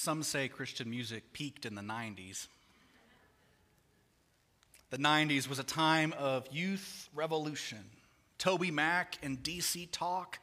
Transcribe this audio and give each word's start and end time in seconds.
Some 0.00 0.22
say 0.22 0.48
Christian 0.48 0.88
music 0.88 1.30
peaked 1.34 1.66
in 1.66 1.74
the 1.74 1.82
90s. 1.82 2.46
The 4.88 4.96
90s 4.96 5.46
was 5.46 5.58
a 5.58 5.62
time 5.62 6.14
of 6.18 6.48
youth 6.50 7.10
revolution. 7.14 7.84
TobyMac 8.38 9.18
and 9.22 9.42
DC 9.42 9.88
Talk, 9.92 10.38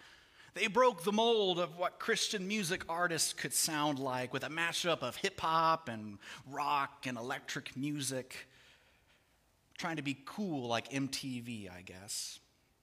they 0.54 0.68
broke 0.68 1.04
the 1.04 1.12
mold 1.12 1.58
of 1.58 1.76
what 1.76 1.98
Christian 1.98 2.48
music 2.48 2.84
artists 2.88 3.34
could 3.34 3.52
sound 3.52 3.98
like 3.98 4.32
with 4.32 4.44
a 4.44 4.50
mashup 4.50 5.02
of 5.02 5.16
hip 5.16 5.40
hop 5.42 5.90
and 5.90 6.20
rock 6.52 7.08
and 7.08 7.18
electric 7.18 7.76
music, 7.76 8.46
trying 9.76 9.96
to 9.96 10.04
be 10.04 10.20
cool 10.24 10.68
like 10.68 10.92
MTV, 10.92 11.68
I 11.76 11.82
guess. 11.82 12.40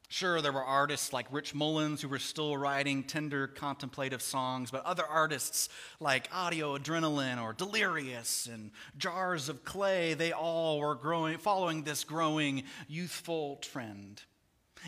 Sure, 0.09 0.41
there 0.41 0.53
were 0.53 0.65
artists 0.65 1.13
like 1.13 1.27
Rich 1.33 1.55
Mullins 1.55 2.03
who 2.03 2.09
were 2.09 2.19
still 2.19 2.57
writing 2.57 3.03
tender 3.03 3.49
contemplative 3.49 4.23
songs, 4.23 4.71
but 4.71 4.85
other 4.85 5.05
artists 5.05 5.69
like 5.99 6.29
Audio 6.33 6.77
Adrenaline 6.79 7.43
or 7.43 7.53
Delirious 7.53 8.47
and 8.47 8.71
Jars 8.97 9.49
of 9.49 9.65
Clay, 9.65 10.15
they 10.15 10.31
all 10.31 10.79
were 10.79 10.95
growing, 10.95 11.39
following 11.39 11.83
this 11.83 12.05
growing 12.05 12.63
youthful 12.87 13.57
trend. 13.57 14.23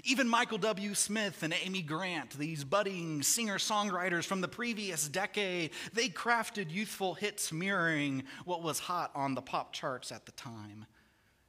Even 0.04 0.28
Michael 0.28 0.58
W. 0.58 0.94
Smith 0.94 1.42
and 1.42 1.54
Amy 1.64 1.80
Grant, 1.80 2.38
these 2.38 2.64
budding 2.64 3.22
singer 3.22 3.56
songwriters 3.56 4.24
from 4.24 4.42
the 4.42 4.48
previous 4.48 5.08
decade, 5.08 5.70
they 5.94 6.08
crafted 6.08 6.70
youthful 6.70 7.14
hits 7.14 7.50
mirroring 7.52 8.24
what 8.44 8.62
was 8.62 8.78
hot 8.78 9.10
on 9.14 9.34
the 9.34 9.42
pop 9.42 9.72
charts 9.72 10.12
at 10.12 10.26
the 10.26 10.32
time. 10.32 10.84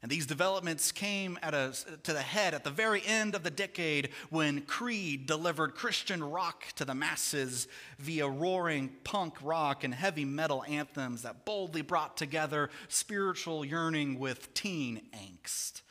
And 0.08 0.12
these 0.14 0.26
developments 0.26 0.94
came 0.94 1.38
at 1.44 1.54
a, 1.54 1.74
to 2.04 2.14
the 2.14 2.22
head 2.22 2.54
at 2.54 2.64
the 2.64 2.70
very 2.70 3.06
end 3.06 3.36
of 3.36 3.44
the 3.44 3.50
decade 3.50 4.08
when 4.30 4.62
Creed 4.62 5.26
delivered 5.26 5.76
Christian 5.76 6.24
rock 6.24 6.64
to 6.78 6.86
the 6.86 6.96
masses 6.96 7.68
via 8.00 8.30
roaring 8.30 8.90
punk 9.04 9.34
rock 9.44 9.84
and 9.84 9.94
heavy 9.94 10.24
metal 10.24 10.64
anthems 10.66 11.24
that 11.24 11.44
boldly 11.44 11.82
brought 11.82 12.16
together 12.16 12.70
spiritual 12.88 13.66
yearning 13.66 14.18
with 14.18 14.54
teen 14.54 15.02
angst. 15.14 15.82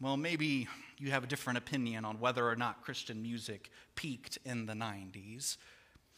Well, 0.00 0.16
maybe 0.16 0.66
you 0.98 1.12
have 1.12 1.22
a 1.22 1.28
different 1.28 1.58
opinion 1.58 2.04
on 2.04 2.18
whether 2.18 2.48
or 2.48 2.56
not 2.56 2.82
Christian 2.82 3.22
music 3.22 3.70
peaked 3.94 4.38
in 4.44 4.66
the 4.66 4.72
90s. 4.72 5.56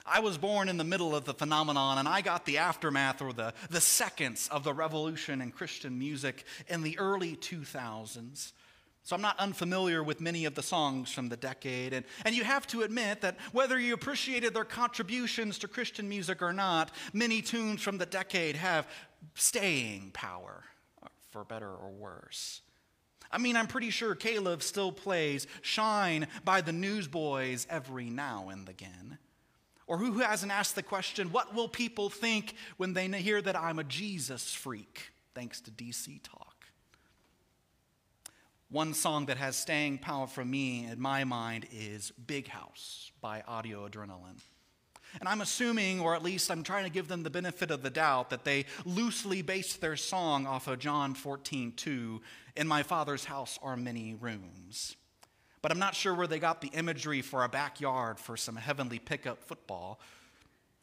I 0.07 0.21
was 0.21 0.37
born 0.37 0.69
in 0.69 0.77
the 0.77 0.85
middle 0.85 1.17
of 1.17 1.25
the 1.25 1.33
phenomenon, 1.33 1.99
and 1.99 2.07
I 2.07 2.21
got 2.21 2.45
the 2.45 2.59
aftermath 2.59 3.23
or 3.23 3.33
the, 3.33 3.55
the 3.71 3.81
seconds 3.81 4.49
of 4.49 4.63
the 4.63 4.75
revolution 4.75 5.41
in 5.41 5.51
Christian 5.51 5.99
music 5.99 6.45
in 6.69 6.83
the 6.83 6.99
early 6.99 7.37
2000s. 7.37 8.53
So 9.03 9.15
I'm 9.15 9.23
not 9.23 9.39
unfamiliar 9.39 10.03
with 10.03 10.21
many 10.21 10.47
of 10.47 10.55
the 10.55 10.63
songs 10.63 11.13
from 11.13 11.29
the 11.29 11.37
decade. 11.37 11.93
And, 11.93 12.07
and 12.25 12.35
you 12.35 12.43
have 12.45 12.67
to 12.69 12.83
admit 12.83 13.21
that 13.21 13.37
whether 13.53 13.79
you 13.79 13.93
appreciated 13.93 14.55
their 14.55 14.65
contributions 14.65 15.59
to 15.59 15.69
Christian 15.69 16.09
music 16.09 16.41
or 16.41 16.55
not, 16.55 16.91
many 17.13 17.43
tunes 17.43 17.83
from 17.83 17.99
the 17.99 18.07
decade 18.07 18.57
have 18.57 18.89
staying 19.35 20.11
power, 20.13 20.65
for 21.31 21.45
better 21.45 21.69
or 21.69 21.91
worse. 21.91 22.63
I 23.31 23.39
mean, 23.39 23.57
I'm 23.57 23.67
pretty 23.67 23.91
sure 23.91 24.15
Caleb 24.15 24.63
still 24.63 24.93
plays 24.93 25.47
Shine 25.61 26.27
by 26.45 26.61
the 26.61 26.73
Newsboys 26.73 27.67
every 27.69 28.09
now 28.09 28.49
and 28.51 28.69
again. 28.69 29.19
Or 29.87 29.99
who 29.99 30.19
hasn't 30.21 30.53
asked 30.53 30.75
the 30.75 30.83
question, 30.83 31.31
what 31.31 31.55
will 31.55 31.69
people 31.69 32.09
think 32.09 32.55
when 32.77 32.95
they 32.95 33.09
hear 33.09 33.43
that 33.43 33.57
I'm 33.57 33.79
a 33.79 33.85
Jesus 33.85 34.55
freak, 34.55 35.13
thanks 35.35 35.61
to 35.63 35.71
DC 35.71 36.23
Talk? 36.23 36.67
One 38.71 38.95
song 38.95 39.27
that 39.27 39.37
has 39.37 39.57
staying 39.57 39.99
power 39.99 40.27
for 40.27 40.45
me 40.45 40.87
in 40.87 41.01
my 41.01 41.25
mind 41.25 41.67
is 41.71 42.13
Big 42.27 42.49
House 42.49 43.13
by 43.21 43.43
Audio 43.47 43.87
Adrenaline. 43.87 44.41
And 45.21 45.29
I'm 45.29 45.43
assuming, 45.43 46.01
or 46.01 46.17
at 46.17 46.25
least 46.25 46.51
I'm 46.51 46.65
trying 46.65 46.85
to 46.85 46.91
give 46.91 47.07
them 47.07 47.23
the 47.23 47.31
benefit 47.31 47.71
of 47.71 47.83
the 47.83 47.91
doubt, 47.91 48.31
that 48.31 48.45
they 48.45 48.65
loosely 48.85 49.43
based 49.43 49.81
their 49.81 49.97
song 49.97 50.47
off 50.47 50.67
of 50.67 50.81
John 50.81 51.15
14, 51.15 51.73
2, 51.77 52.21
In 52.57 52.67
my 52.67 52.83
Father's 52.83 53.27
house 53.27 53.59
are 53.63 53.77
many 53.77 54.15
rooms 54.15 54.97
but 55.65 55.73
I'm 55.73 55.79
not 55.79 55.95
sure 55.95 56.15
where 56.15 56.27
they 56.27 56.39
got 56.39 56.61
the 56.61 56.69
imagery 56.75 57.23
for 57.23 57.43
a 57.43 57.49
backyard 57.49 58.21
for 58.21 58.37
some 58.37 58.55
heavenly 58.55 58.99
pickup 58.99 59.43
football. 59.43 59.99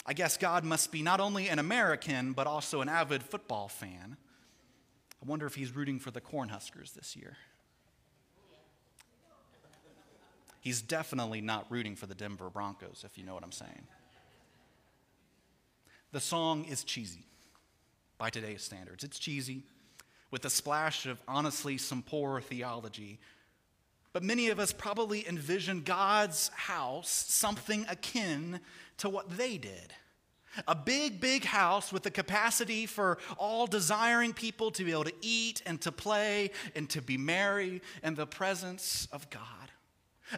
I 0.07 0.13
guess 0.13 0.37
God 0.37 0.63
must 0.63 0.91
be 0.91 1.03
not 1.03 1.19
only 1.19 1.49
an 1.49 1.59
American, 1.59 2.33
but 2.33 2.47
also 2.47 2.81
an 2.81 2.89
avid 2.89 3.21
football 3.21 3.67
fan. 3.67 4.17
I 5.21 5.29
wonder 5.29 5.45
if 5.45 5.53
he's 5.53 5.75
rooting 5.75 5.99
for 5.99 6.09
the 6.09 6.19
Cornhuskers 6.19 6.95
this 6.95 7.15
year. 7.15 7.37
He's 10.61 10.81
definitely 10.81 11.41
not 11.41 11.67
rooting 11.69 11.95
for 11.95 12.07
the 12.07 12.15
Denver 12.15 12.49
Broncos, 12.49 13.03
if 13.05 13.19
you 13.19 13.23
know 13.23 13.35
what 13.35 13.43
I'm 13.43 13.51
saying. 13.51 13.85
The 16.11 16.19
song 16.19 16.65
is 16.65 16.83
cheesy 16.83 17.27
by 18.17 18.31
today's 18.31 18.63
standards. 18.63 19.03
It's 19.03 19.19
cheesy 19.19 19.61
with 20.31 20.43
a 20.43 20.49
splash 20.49 21.05
of 21.05 21.21
honestly 21.27 21.77
some 21.77 22.01
poor 22.01 22.41
theology 22.41 23.19
but 24.13 24.23
many 24.23 24.49
of 24.49 24.59
us 24.59 24.73
probably 24.73 25.27
envision 25.27 25.81
God's 25.81 26.49
house 26.49 27.09
something 27.09 27.85
akin 27.89 28.59
to 28.97 29.09
what 29.09 29.37
they 29.37 29.57
did. 29.57 29.93
A 30.67 30.75
big, 30.75 31.21
big 31.21 31.45
house 31.45 31.93
with 31.93 32.03
the 32.03 32.11
capacity 32.11 32.85
for 32.85 33.17
all 33.37 33.67
desiring 33.67 34.33
people 34.33 34.69
to 34.71 34.83
be 34.83 34.91
able 34.91 35.05
to 35.05 35.13
eat 35.21 35.61
and 35.65 35.79
to 35.81 35.93
play 35.93 36.51
and 36.75 36.89
to 36.89 37.01
be 37.01 37.17
merry 37.17 37.81
in 38.03 38.15
the 38.15 38.27
presence 38.27 39.07
of 39.13 39.29
God. 39.29 39.60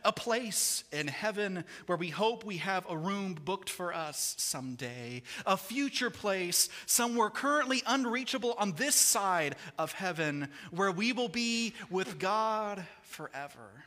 A 0.04 0.12
place 0.12 0.84
in 0.92 1.08
heaven 1.08 1.64
where 1.86 1.98
we 1.98 2.10
hope 2.10 2.44
we 2.44 2.58
have 2.58 2.86
a 2.90 2.98
room 2.98 3.38
booked 3.44 3.70
for 3.70 3.94
us 3.94 4.36
someday. 4.38 5.24
A 5.46 5.58
future 5.58 6.10
place 6.10 6.70
somewhere 6.86 7.30
currently 7.30 7.84
unreachable 7.86 8.54
on 8.58 8.74
this 8.74 8.96
side 8.96 9.56
of 9.78 9.94
heaven 9.94 10.50
where 10.72 10.92
we 10.92 11.14
will 11.14 11.30
be 11.30 11.74
with 11.90 12.20
God 12.20 12.86
forever. 13.04 13.86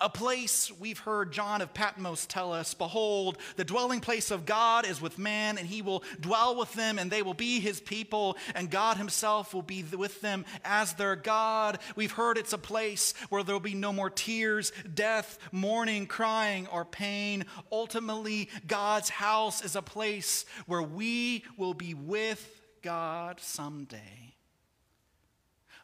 A 0.00 0.08
place 0.08 0.70
we've 0.78 0.98
heard 0.98 1.32
John 1.32 1.62
of 1.62 1.72
Patmos 1.72 2.26
tell 2.26 2.52
us 2.52 2.74
Behold, 2.74 3.38
the 3.56 3.64
dwelling 3.64 4.00
place 4.00 4.30
of 4.30 4.46
God 4.46 4.86
is 4.86 5.00
with 5.00 5.18
man, 5.18 5.58
and 5.58 5.66
he 5.66 5.82
will 5.82 6.02
dwell 6.20 6.56
with 6.56 6.72
them, 6.74 6.98
and 6.98 7.10
they 7.10 7.22
will 7.22 7.34
be 7.34 7.60
his 7.60 7.80
people, 7.80 8.36
and 8.54 8.70
God 8.70 8.96
himself 8.96 9.54
will 9.54 9.62
be 9.62 9.82
with 9.82 10.20
them 10.20 10.44
as 10.64 10.94
their 10.94 11.16
God. 11.16 11.78
We've 11.96 12.12
heard 12.12 12.38
it's 12.38 12.52
a 12.52 12.58
place 12.58 13.14
where 13.30 13.42
there 13.42 13.54
will 13.54 13.60
be 13.60 13.74
no 13.74 13.92
more 13.92 14.10
tears, 14.10 14.72
death, 14.94 15.38
mourning, 15.52 16.06
crying, 16.06 16.66
or 16.68 16.84
pain. 16.84 17.46
Ultimately, 17.72 18.48
God's 18.66 19.08
house 19.08 19.64
is 19.64 19.76
a 19.76 19.82
place 19.82 20.44
where 20.66 20.82
we 20.82 21.44
will 21.56 21.74
be 21.74 21.94
with 21.94 22.60
God 22.82 23.40
someday. 23.40 24.29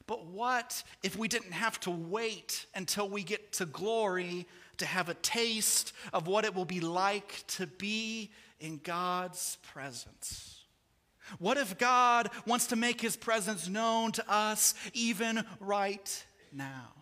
But 0.07 0.27
what 0.27 0.83
if 1.03 1.17
we 1.17 1.29
didn't 1.29 1.53
have 1.53 1.81
to 1.81 1.91
wait 1.91 2.67
until 2.75 3.09
we 3.09 3.23
get 3.23 3.53
to 3.55 3.67
glory 3.67 4.47
to 4.79 4.87
have 4.87 5.09
a 5.09 5.15
taste 5.15 5.93
of 6.13 6.27
what 6.27 6.45
it 6.45 6.55
will 6.55 6.65
be 6.65 6.81
like 6.81 7.45
to 7.49 7.67
be 7.67 8.31
in 8.61 8.81
God's 8.83 9.59
presence? 9.73 10.63
What 11.39 11.57
if 11.57 11.77
God 11.77 12.31
wants 12.47 12.69
to 12.69 12.77
make 12.77 13.01
his 13.01 13.17
presence 13.17 13.69
known 13.69 14.13
to 14.13 14.31
us 14.31 14.75
even 14.93 15.45
right 15.59 16.25
now? 16.53 16.93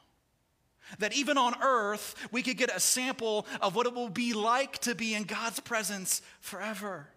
That 0.99 1.15
even 1.15 1.39
on 1.39 1.55
earth, 1.63 2.29
we 2.31 2.43
could 2.43 2.57
get 2.57 2.75
a 2.75 2.81
sample 2.81 3.47
of 3.61 3.75
what 3.75 3.87
it 3.87 3.95
will 3.95 4.11
be 4.11 4.33
like 4.33 4.79
to 4.81 4.95
be 4.95 5.15
in 5.15 5.25
God's 5.25 5.61
presence 5.61 6.23
forever. 6.41 7.09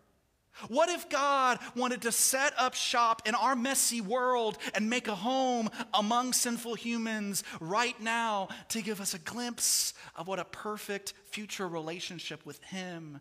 What 0.67 0.89
if 0.89 1.09
God 1.09 1.59
wanted 1.75 2.01
to 2.03 2.11
set 2.11 2.53
up 2.57 2.73
shop 2.73 3.21
in 3.25 3.35
our 3.35 3.55
messy 3.55 4.01
world 4.01 4.57
and 4.73 4.89
make 4.89 5.07
a 5.07 5.15
home 5.15 5.69
among 5.93 6.33
sinful 6.33 6.75
humans 6.75 7.43
right 7.59 7.99
now 8.01 8.49
to 8.69 8.81
give 8.81 8.99
us 9.01 9.13
a 9.13 9.19
glimpse 9.19 9.93
of 10.15 10.27
what 10.27 10.39
a 10.39 10.45
perfect 10.45 11.13
future 11.25 11.67
relationship 11.67 12.45
with 12.45 12.61
Him 12.63 13.19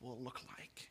will 0.00 0.18
look 0.22 0.40
like? 0.58 0.90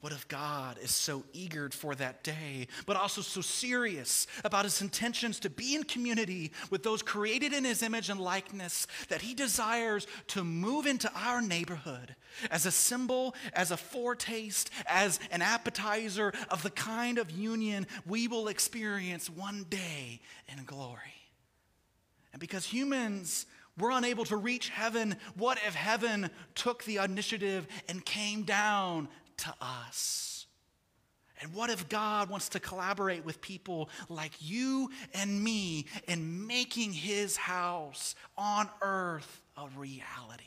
What 0.00 0.12
if 0.12 0.26
God 0.28 0.78
is 0.82 0.94
so 0.94 1.24
eager 1.34 1.68
for 1.68 1.94
that 1.94 2.22
day, 2.22 2.68
but 2.86 2.96
also 2.96 3.20
so 3.20 3.42
serious 3.42 4.26
about 4.44 4.64
his 4.64 4.80
intentions 4.80 5.38
to 5.40 5.50
be 5.50 5.74
in 5.74 5.82
community 5.84 6.52
with 6.70 6.82
those 6.82 7.02
created 7.02 7.52
in 7.52 7.64
his 7.64 7.82
image 7.82 8.08
and 8.08 8.18
likeness 8.18 8.86
that 9.10 9.20
he 9.20 9.34
desires 9.34 10.06
to 10.28 10.42
move 10.42 10.86
into 10.86 11.10
our 11.14 11.42
neighborhood 11.42 12.16
as 12.50 12.64
a 12.64 12.70
symbol, 12.70 13.34
as 13.52 13.70
a 13.70 13.76
foretaste, 13.76 14.70
as 14.86 15.20
an 15.30 15.42
appetizer 15.42 16.32
of 16.48 16.62
the 16.62 16.70
kind 16.70 17.18
of 17.18 17.30
union 17.30 17.86
we 18.06 18.26
will 18.26 18.48
experience 18.48 19.28
one 19.28 19.66
day 19.68 20.20
in 20.48 20.64
glory? 20.64 21.28
And 22.32 22.40
because 22.40 22.64
humans 22.64 23.44
we're 23.78 23.92
unable 23.92 24.26
to 24.26 24.36
reach 24.36 24.68
heaven. 24.68 25.16
What 25.36 25.58
if 25.66 25.74
heaven 25.74 26.28
took 26.54 26.84
the 26.84 26.98
initiative 26.98 27.66
and 27.88 28.04
came 28.04 28.42
down 28.42 29.08
to 29.40 29.54
us. 29.60 30.46
And 31.42 31.54
what 31.54 31.70
if 31.70 31.88
God 31.88 32.28
wants 32.28 32.50
to 32.50 32.60
collaborate 32.60 33.24
with 33.24 33.40
people 33.40 33.88
like 34.08 34.32
you 34.40 34.90
and 35.14 35.42
me 35.42 35.86
in 36.06 36.46
making 36.46 36.92
his 36.92 37.36
house 37.36 38.14
on 38.36 38.68
earth 38.82 39.42
a 39.56 39.66
reality? 39.76 40.44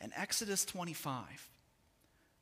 In 0.00 0.12
Exodus 0.16 0.64
25, 0.64 1.50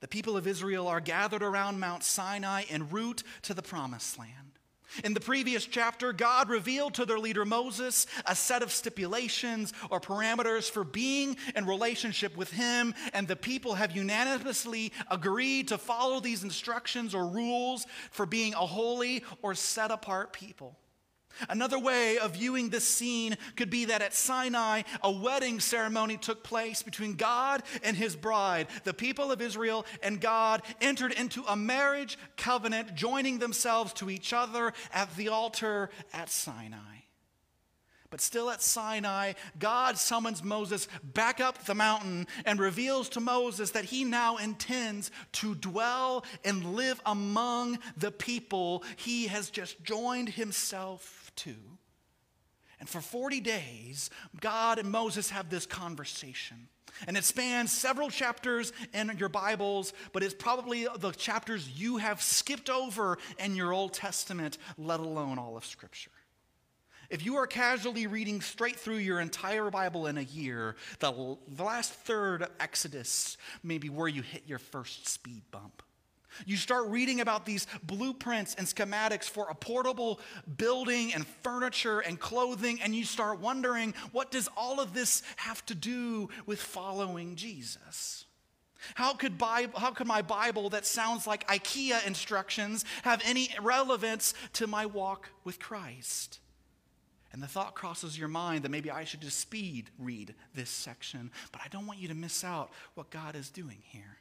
The 0.00 0.08
people 0.08 0.36
of 0.36 0.46
Israel 0.46 0.86
are 0.86 1.00
gathered 1.00 1.42
around 1.42 1.80
Mount 1.80 2.04
Sinai 2.04 2.64
en 2.68 2.88
route 2.88 3.22
to 3.42 3.54
the 3.54 3.62
promised 3.62 4.18
land. 4.18 4.57
In 5.04 5.14
the 5.14 5.20
previous 5.20 5.66
chapter, 5.66 6.12
God 6.12 6.48
revealed 6.48 6.94
to 6.94 7.04
their 7.04 7.18
leader 7.18 7.44
Moses 7.44 8.06
a 8.26 8.34
set 8.34 8.62
of 8.62 8.72
stipulations 8.72 9.72
or 9.90 10.00
parameters 10.00 10.70
for 10.70 10.84
being 10.84 11.36
in 11.54 11.66
relationship 11.66 12.36
with 12.36 12.50
him, 12.50 12.94
and 13.12 13.28
the 13.28 13.36
people 13.36 13.74
have 13.74 13.94
unanimously 13.94 14.92
agreed 15.10 15.68
to 15.68 15.78
follow 15.78 16.20
these 16.20 16.44
instructions 16.44 17.14
or 17.14 17.28
rules 17.28 17.86
for 18.10 18.26
being 18.26 18.54
a 18.54 18.66
holy 18.66 19.24
or 19.42 19.54
set 19.54 19.90
apart 19.90 20.32
people. 20.32 20.76
Another 21.48 21.78
way 21.78 22.18
of 22.18 22.32
viewing 22.32 22.68
this 22.68 22.86
scene 22.86 23.36
could 23.56 23.70
be 23.70 23.86
that 23.86 24.02
at 24.02 24.14
Sinai, 24.14 24.82
a 25.02 25.10
wedding 25.10 25.60
ceremony 25.60 26.16
took 26.16 26.42
place 26.42 26.82
between 26.82 27.14
God 27.14 27.62
and 27.82 27.96
his 27.96 28.16
bride. 28.16 28.66
The 28.84 28.94
people 28.94 29.30
of 29.30 29.40
Israel 29.40 29.86
and 30.02 30.20
God 30.20 30.62
entered 30.80 31.12
into 31.12 31.44
a 31.44 31.56
marriage 31.56 32.18
covenant, 32.36 32.94
joining 32.94 33.38
themselves 33.38 33.92
to 33.94 34.10
each 34.10 34.32
other 34.32 34.72
at 34.92 35.14
the 35.16 35.28
altar 35.28 35.90
at 36.12 36.30
Sinai. 36.30 37.07
But 38.10 38.22
still 38.22 38.48
at 38.50 38.62
Sinai, 38.62 39.34
God 39.58 39.98
summons 39.98 40.42
Moses 40.42 40.88
back 41.02 41.40
up 41.40 41.64
the 41.64 41.74
mountain 41.74 42.26
and 42.46 42.58
reveals 42.58 43.10
to 43.10 43.20
Moses 43.20 43.72
that 43.72 43.84
he 43.84 44.04
now 44.04 44.38
intends 44.38 45.10
to 45.32 45.54
dwell 45.54 46.24
and 46.44 46.74
live 46.74 47.00
among 47.04 47.78
the 47.98 48.10
people 48.10 48.82
he 48.96 49.26
has 49.26 49.50
just 49.50 49.82
joined 49.84 50.30
himself 50.30 51.30
to. 51.36 51.54
And 52.80 52.88
for 52.88 53.00
40 53.00 53.40
days, 53.40 54.08
God 54.40 54.78
and 54.78 54.90
Moses 54.90 55.30
have 55.30 55.50
this 55.50 55.66
conversation. 55.66 56.68
And 57.06 57.16
it 57.16 57.24
spans 57.24 57.70
several 57.70 58.08
chapters 58.08 58.72
in 58.94 59.14
your 59.18 59.28
Bibles, 59.28 59.92
but 60.12 60.22
it's 60.22 60.34
probably 60.34 60.86
the 60.98 61.12
chapters 61.12 61.68
you 61.78 61.98
have 61.98 62.22
skipped 62.22 62.70
over 62.70 63.18
in 63.38 63.54
your 63.54 63.72
Old 63.72 63.92
Testament, 63.92 64.58
let 64.78 65.00
alone 65.00 65.38
all 65.38 65.56
of 65.56 65.66
Scripture. 65.66 66.10
If 67.10 67.24
you 67.24 67.36
are 67.36 67.46
casually 67.46 68.06
reading 68.06 68.42
straight 68.42 68.76
through 68.76 68.96
your 68.96 69.20
entire 69.20 69.70
Bible 69.70 70.06
in 70.06 70.18
a 70.18 70.22
year, 70.22 70.76
the, 70.98 71.10
last 71.58 71.92
third 71.92 72.42
of 72.42 72.50
Exodus 72.60 73.38
may 73.62 73.78
be 73.78 73.88
where 73.88 74.08
you 74.08 74.20
hit 74.20 74.42
your 74.46 74.58
first 74.58 75.08
speed 75.08 75.42
bump. 75.50 75.82
You 76.44 76.56
start 76.58 76.88
reading 76.88 77.20
about 77.20 77.46
these 77.46 77.66
blueprints 77.82 78.54
and 78.56 78.66
schematics 78.66 79.24
for 79.24 79.48
a 79.48 79.54
portable 79.54 80.20
building 80.58 81.14
and 81.14 81.26
furniture 81.26 82.00
and 82.00 82.20
clothing, 82.20 82.78
and 82.82 82.94
you 82.94 83.04
start 83.04 83.40
wondering 83.40 83.94
what 84.12 84.30
does 84.30 84.48
all 84.54 84.78
of 84.78 84.92
this 84.92 85.22
have 85.36 85.64
to 85.66 85.74
do 85.74 86.28
with 86.44 86.60
following 86.60 87.36
Jesus? 87.36 88.26
How 88.94 89.14
could, 89.14 89.38
Bible, 89.38 89.78
how 89.78 89.90
could 89.92 90.06
my 90.06 90.22
Bible 90.22 90.68
that 90.70 90.86
sounds 90.86 91.26
like 91.26 91.48
IKEA 91.48 92.06
instructions 92.06 92.84
have 93.02 93.22
any 93.24 93.48
relevance 93.60 94.34
to 94.52 94.66
my 94.66 94.84
walk 94.84 95.30
with 95.42 95.58
Christ? 95.58 96.38
And 97.32 97.42
the 97.42 97.46
thought 97.46 97.74
crosses 97.74 98.18
your 98.18 98.28
mind 98.28 98.64
that 98.64 98.70
maybe 98.70 98.90
I 98.90 99.04
should 99.04 99.20
just 99.20 99.38
speed 99.38 99.90
read 99.98 100.34
this 100.54 100.70
section, 100.70 101.30
but 101.52 101.60
I 101.62 101.68
don't 101.68 101.86
want 101.86 101.98
you 101.98 102.08
to 102.08 102.14
miss 102.14 102.42
out 102.42 102.70
what 102.94 103.10
God 103.10 103.36
is 103.36 103.50
doing 103.50 103.78
here. 103.82 104.18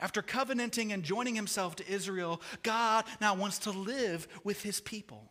After 0.00 0.22
covenanting 0.22 0.92
and 0.92 1.02
joining 1.02 1.34
himself 1.34 1.76
to 1.76 1.88
Israel, 1.88 2.40
God 2.62 3.04
now 3.20 3.34
wants 3.34 3.58
to 3.60 3.70
live 3.70 4.26
with 4.44 4.62
his 4.62 4.80
people. 4.80 5.30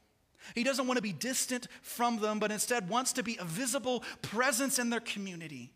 He 0.55 0.63
doesn't 0.63 0.87
want 0.87 0.97
to 0.97 1.01
be 1.01 1.11
distant 1.11 1.67
from 1.81 2.19
them, 2.19 2.39
but 2.39 2.51
instead 2.51 2.87
wants 2.87 3.13
to 3.13 3.23
be 3.23 3.37
a 3.39 3.45
visible 3.45 4.03
presence 4.21 4.79
in 4.79 4.89
their 4.89 4.99
community. 4.99 5.71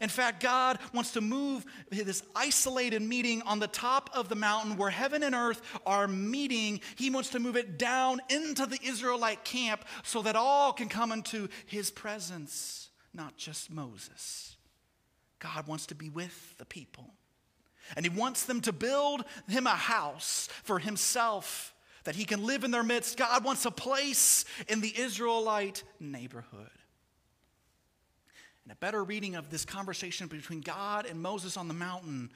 In 0.00 0.08
fact, 0.08 0.42
God 0.42 0.78
wants 0.92 1.12
to 1.12 1.20
move 1.20 1.64
this 1.90 2.22
isolated 2.34 3.02
meeting 3.02 3.42
on 3.42 3.58
the 3.58 3.66
top 3.66 4.10
of 4.14 4.28
the 4.28 4.36
mountain 4.36 4.76
where 4.76 4.90
heaven 4.90 5.22
and 5.22 5.34
earth 5.34 5.60
are 5.84 6.06
meeting. 6.06 6.80
He 6.96 7.10
wants 7.10 7.30
to 7.30 7.40
move 7.40 7.56
it 7.56 7.78
down 7.78 8.20
into 8.28 8.66
the 8.66 8.78
Israelite 8.82 9.44
camp 9.44 9.84
so 10.02 10.22
that 10.22 10.36
all 10.36 10.72
can 10.72 10.88
come 10.88 11.12
into 11.12 11.48
his 11.66 11.90
presence, 11.90 12.90
not 13.12 13.36
just 13.36 13.70
Moses. 13.70 14.56
God 15.38 15.66
wants 15.66 15.86
to 15.86 15.94
be 15.94 16.08
with 16.08 16.56
the 16.58 16.66
people. 16.66 17.14
And 17.96 18.04
he 18.04 18.10
wants 18.10 18.44
them 18.44 18.60
to 18.62 18.72
build 18.72 19.24
him 19.48 19.66
a 19.66 19.70
house 19.70 20.48
for 20.62 20.78
himself 20.78 21.74
that 22.04 22.14
he 22.14 22.24
can 22.24 22.46
live 22.46 22.64
in 22.64 22.70
their 22.70 22.82
midst. 22.82 23.16
God 23.16 23.44
wants 23.44 23.66
a 23.66 23.70
place 23.70 24.44
in 24.68 24.80
the 24.80 24.98
Israelite 24.98 25.82
neighborhood. 25.98 26.70
And 28.64 28.72
a 28.72 28.76
better 28.76 29.02
reading 29.02 29.34
of 29.34 29.50
this 29.50 29.64
conversation 29.64 30.26
between 30.26 30.60
God 30.60 31.06
and 31.06 31.20
Moses 31.20 31.56
on 31.56 31.68
the 31.68 31.74
mountain 31.74 32.30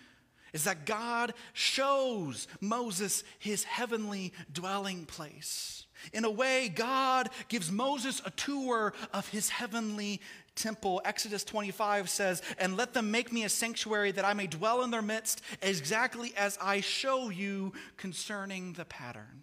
is 0.52 0.64
that 0.64 0.86
God 0.86 1.34
shows 1.52 2.46
Moses 2.60 3.24
his 3.38 3.64
heavenly 3.64 4.32
dwelling 4.52 5.04
place. 5.04 5.86
In 6.12 6.24
a 6.24 6.30
way, 6.30 6.68
God 6.68 7.30
gives 7.48 7.72
Moses 7.72 8.22
a 8.24 8.30
tour 8.30 8.94
of 9.12 9.28
his 9.28 9.48
heavenly 9.48 10.20
temple. 10.54 11.02
Exodus 11.04 11.44
25 11.44 12.08
says, 12.08 12.42
And 12.58 12.76
let 12.76 12.94
them 12.94 13.10
make 13.10 13.32
me 13.32 13.44
a 13.44 13.48
sanctuary 13.48 14.12
that 14.12 14.24
I 14.24 14.32
may 14.32 14.46
dwell 14.46 14.82
in 14.82 14.90
their 14.90 15.02
midst, 15.02 15.42
exactly 15.60 16.32
as 16.36 16.58
I 16.60 16.80
show 16.80 17.30
you 17.30 17.72
concerning 17.96 18.74
the 18.74 18.84
pattern. 18.84 19.42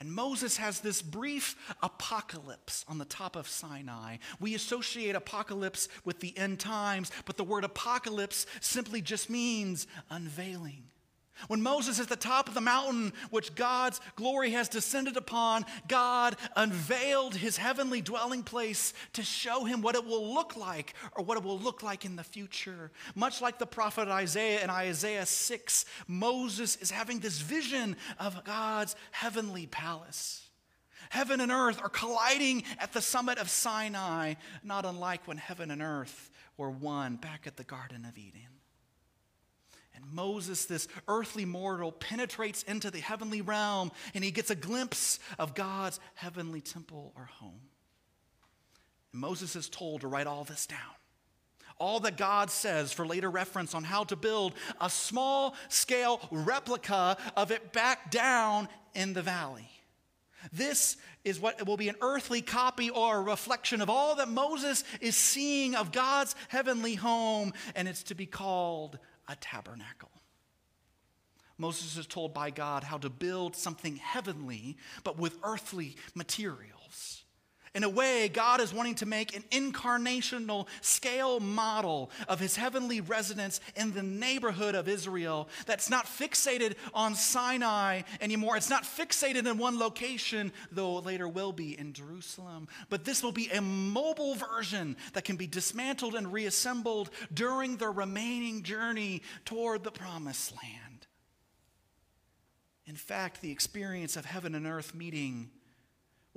And 0.00 0.12
Moses 0.12 0.58
has 0.58 0.80
this 0.80 1.02
brief 1.02 1.56
apocalypse 1.82 2.84
on 2.86 2.98
the 2.98 3.04
top 3.04 3.34
of 3.34 3.48
Sinai. 3.48 4.18
We 4.38 4.54
associate 4.54 5.16
apocalypse 5.16 5.88
with 6.04 6.20
the 6.20 6.36
end 6.38 6.60
times, 6.60 7.10
but 7.24 7.36
the 7.36 7.44
word 7.44 7.64
apocalypse 7.64 8.46
simply 8.60 9.00
just 9.00 9.28
means 9.28 9.88
unveiling. 10.08 10.84
When 11.46 11.62
Moses 11.62 11.96
is 11.96 12.00
at 12.00 12.08
the 12.08 12.16
top 12.16 12.48
of 12.48 12.54
the 12.54 12.60
mountain, 12.60 13.12
which 13.30 13.54
God's 13.54 14.00
glory 14.16 14.50
has 14.50 14.68
descended 14.68 15.16
upon, 15.16 15.64
God 15.86 16.36
unveiled 16.56 17.36
his 17.36 17.56
heavenly 17.56 18.00
dwelling 18.00 18.42
place 18.42 18.92
to 19.12 19.22
show 19.22 19.64
him 19.64 19.80
what 19.80 19.94
it 19.94 20.04
will 20.04 20.34
look 20.34 20.56
like 20.56 20.94
or 21.12 21.24
what 21.24 21.38
it 21.38 21.44
will 21.44 21.58
look 21.58 21.82
like 21.82 22.04
in 22.04 22.16
the 22.16 22.24
future. 22.24 22.90
Much 23.14 23.40
like 23.40 23.58
the 23.58 23.66
prophet 23.66 24.08
Isaiah 24.08 24.62
in 24.64 24.70
Isaiah 24.70 25.26
6, 25.26 25.84
Moses 26.08 26.76
is 26.76 26.90
having 26.90 27.20
this 27.20 27.38
vision 27.38 27.96
of 28.18 28.44
God's 28.44 28.96
heavenly 29.12 29.66
palace. 29.66 30.44
Heaven 31.10 31.40
and 31.40 31.52
earth 31.52 31.80
are 31.80 31.88
colliding 31.88 32.64
at 32.78 32.92
the 32.92 33.00
summit 33.00 33.38
of 33.38 33.48
Sinai, 33.48 34.34
not 34.62 34.84
unlike 34.84 35.26
when 35.26 35.38
heaven 35.38 35.70
and 35.70 35.80
earth 35.80 36.30
were 36.56 36.70
one 36.70 37.16
back 37.16 37.46
at 37.46 37.56
the 37.56 37.64
Garden 37.64 38.04
of 38.04 38.18
Eden. 38.18 38.57
Moses, 40.12 40.64
this 40.66 40.88
earthly 41.06 41.44
mortal, 41.44 41.92
penetrates 41.92 42.62
into 42.64 42.90
the 42.90 43.00
heavenly 43.00 43.40
realm 43.40 43.90
and 44.14 44.24
he 44.24 44.30
gets 44.30 44.50
a 44.50 44.54
glimpse 44.54 45.18
of 45.38 45.54
God's 45.54 46.00
heavenly 46.14 46.60
temple 46.60 47.12
or 47.16 47.24
home. 47.24 47.60
And 49.12 49.20
Moses 49.20 49.56
is 49.56 49.68
told 49.68 50.02
to 50.02 50.08
write 50.08 50.26
all 50.26 50.44
this 50.44 50.66
down. 50.66 50.78
All 51.78 52.00
that 52.00 52.16
God 52.16 52.50
says 52.50 52.92
for 52.92 53.06
later 53.06 53.30
reference 53.30 53.74
on 53.74 53.84
how 53.84 54.04
to 54.04 54.16
build 54.16 54.54
a 54.80 54.90
small 54.90 55.54
scale 55.68 56.20
replica 56.30 57.16
of 57.36 57.52
it 57.52 57.72
back 57.72 58.10
down 58.10 58.68
in 58.94 59.12
the 59.12 59.22
valley. 59.22 59.68
This 60.52 60.96
is 61.24 61.40
what 61.40 61.64
will 61.66 61.76
be 61.76 61.88
an 61.88 61.96
earthly 62.00 62.42
copy 62.42 62.90
or 62.90 63.18
a 63.18 63.22
reflection 63.22 63.80
of 63.80 63.90
all 63.90 64.16
that 64.16 64.28
Moses 64.28 64.84
is 65.00 65.16
seeing 65.16 65.74
of 65.74 65.92
God's 65.92 66.34
heavenly 66.48 66.94
home, 66.94 67.52
and 67.74 67.88
it's 67.88 68.04
to 68.04 68.14
be 68.14 68.26
called 68.26 68.98
a 69.28 69.36
tabernacle. 69.36 70.10
Moses 71.58 71.96
is 71.96 72.06
told 72.06 72.32
by 72.32 72.50
God 72.50 72.84
how 72.84 72.98
to 72.98 73.10
build 73.10 73.56
something 73.56 73.96
heavenly, 73.96 74.76
but 75.02 75.18
with 75.18 75.38
earthly 75.42 75.96
materials. 76.14 76.77
In 77.74 77.84
a 77.84 77.88
way, 77.88 78.28
God 78.28 78.60
is 78.60 78.72
wanting 78.72 78.94
to 78.96 79.06
make 79.06 79.36
an 79.36 79.44
incarnational 79.50 80.66
scale 80.80 81.40
model 81.40 82.10
of 82.28 82.40
his 82.40 82.56
heavenly 82.56 83.00
residence 83.00 83.60
in 83.76 83.92
the 83.92 84.02
neighborhood 84.02 84.74
of 84.74 84.88
Israel 84.88 85.48
that's 85.66 85.90
not 85.90 86.06
fixated 86.06 86.74
on 86.94 87.14
Sinai 87.14 88.02
anymore. 88.20 88.56
It's 88.56 88.70
not 88.70 88.84
fixated 88.84 89.46
in 89.46 89.58
one 89.58 89.78
location, 89.78 90.52
though 90.72 90.98
it 90.98 91.04
later 91.04 91.28
will 91.28 91.52
be 91.52 91.78
in 91.78 91.92
Jerusalem. 91.92 92.68
But 92.88 93.04
this 93.04 93.22
will 93.22 93.32
be 93.32 93.48
a 93.50 93.60
mobile 93.60 94.34
version 94.34 94.96
that 95.12 95.24
can 95.24 95.36
be 95.36 95.46
dismantled 95.46 96.14
and 96.14 96.32
reassembled 96.32 97.10
during 97.32 97.76
the 97.76 97.90
remaining 97.90 98.62
journey 98.62 99.22
toward 99.44 99.84
the 99.84 99.90
promised 99.90 100.52
land. 100.52 101.06
In 102.86 102.96
fact, 102.96 103.42
the 103.42 103.50
experience 103.50 104.16
of 104.16 104.24
heaven 104.24 104.54
and 104.54 104.66
earth 104.66 104.94
meeting 104.94 105.50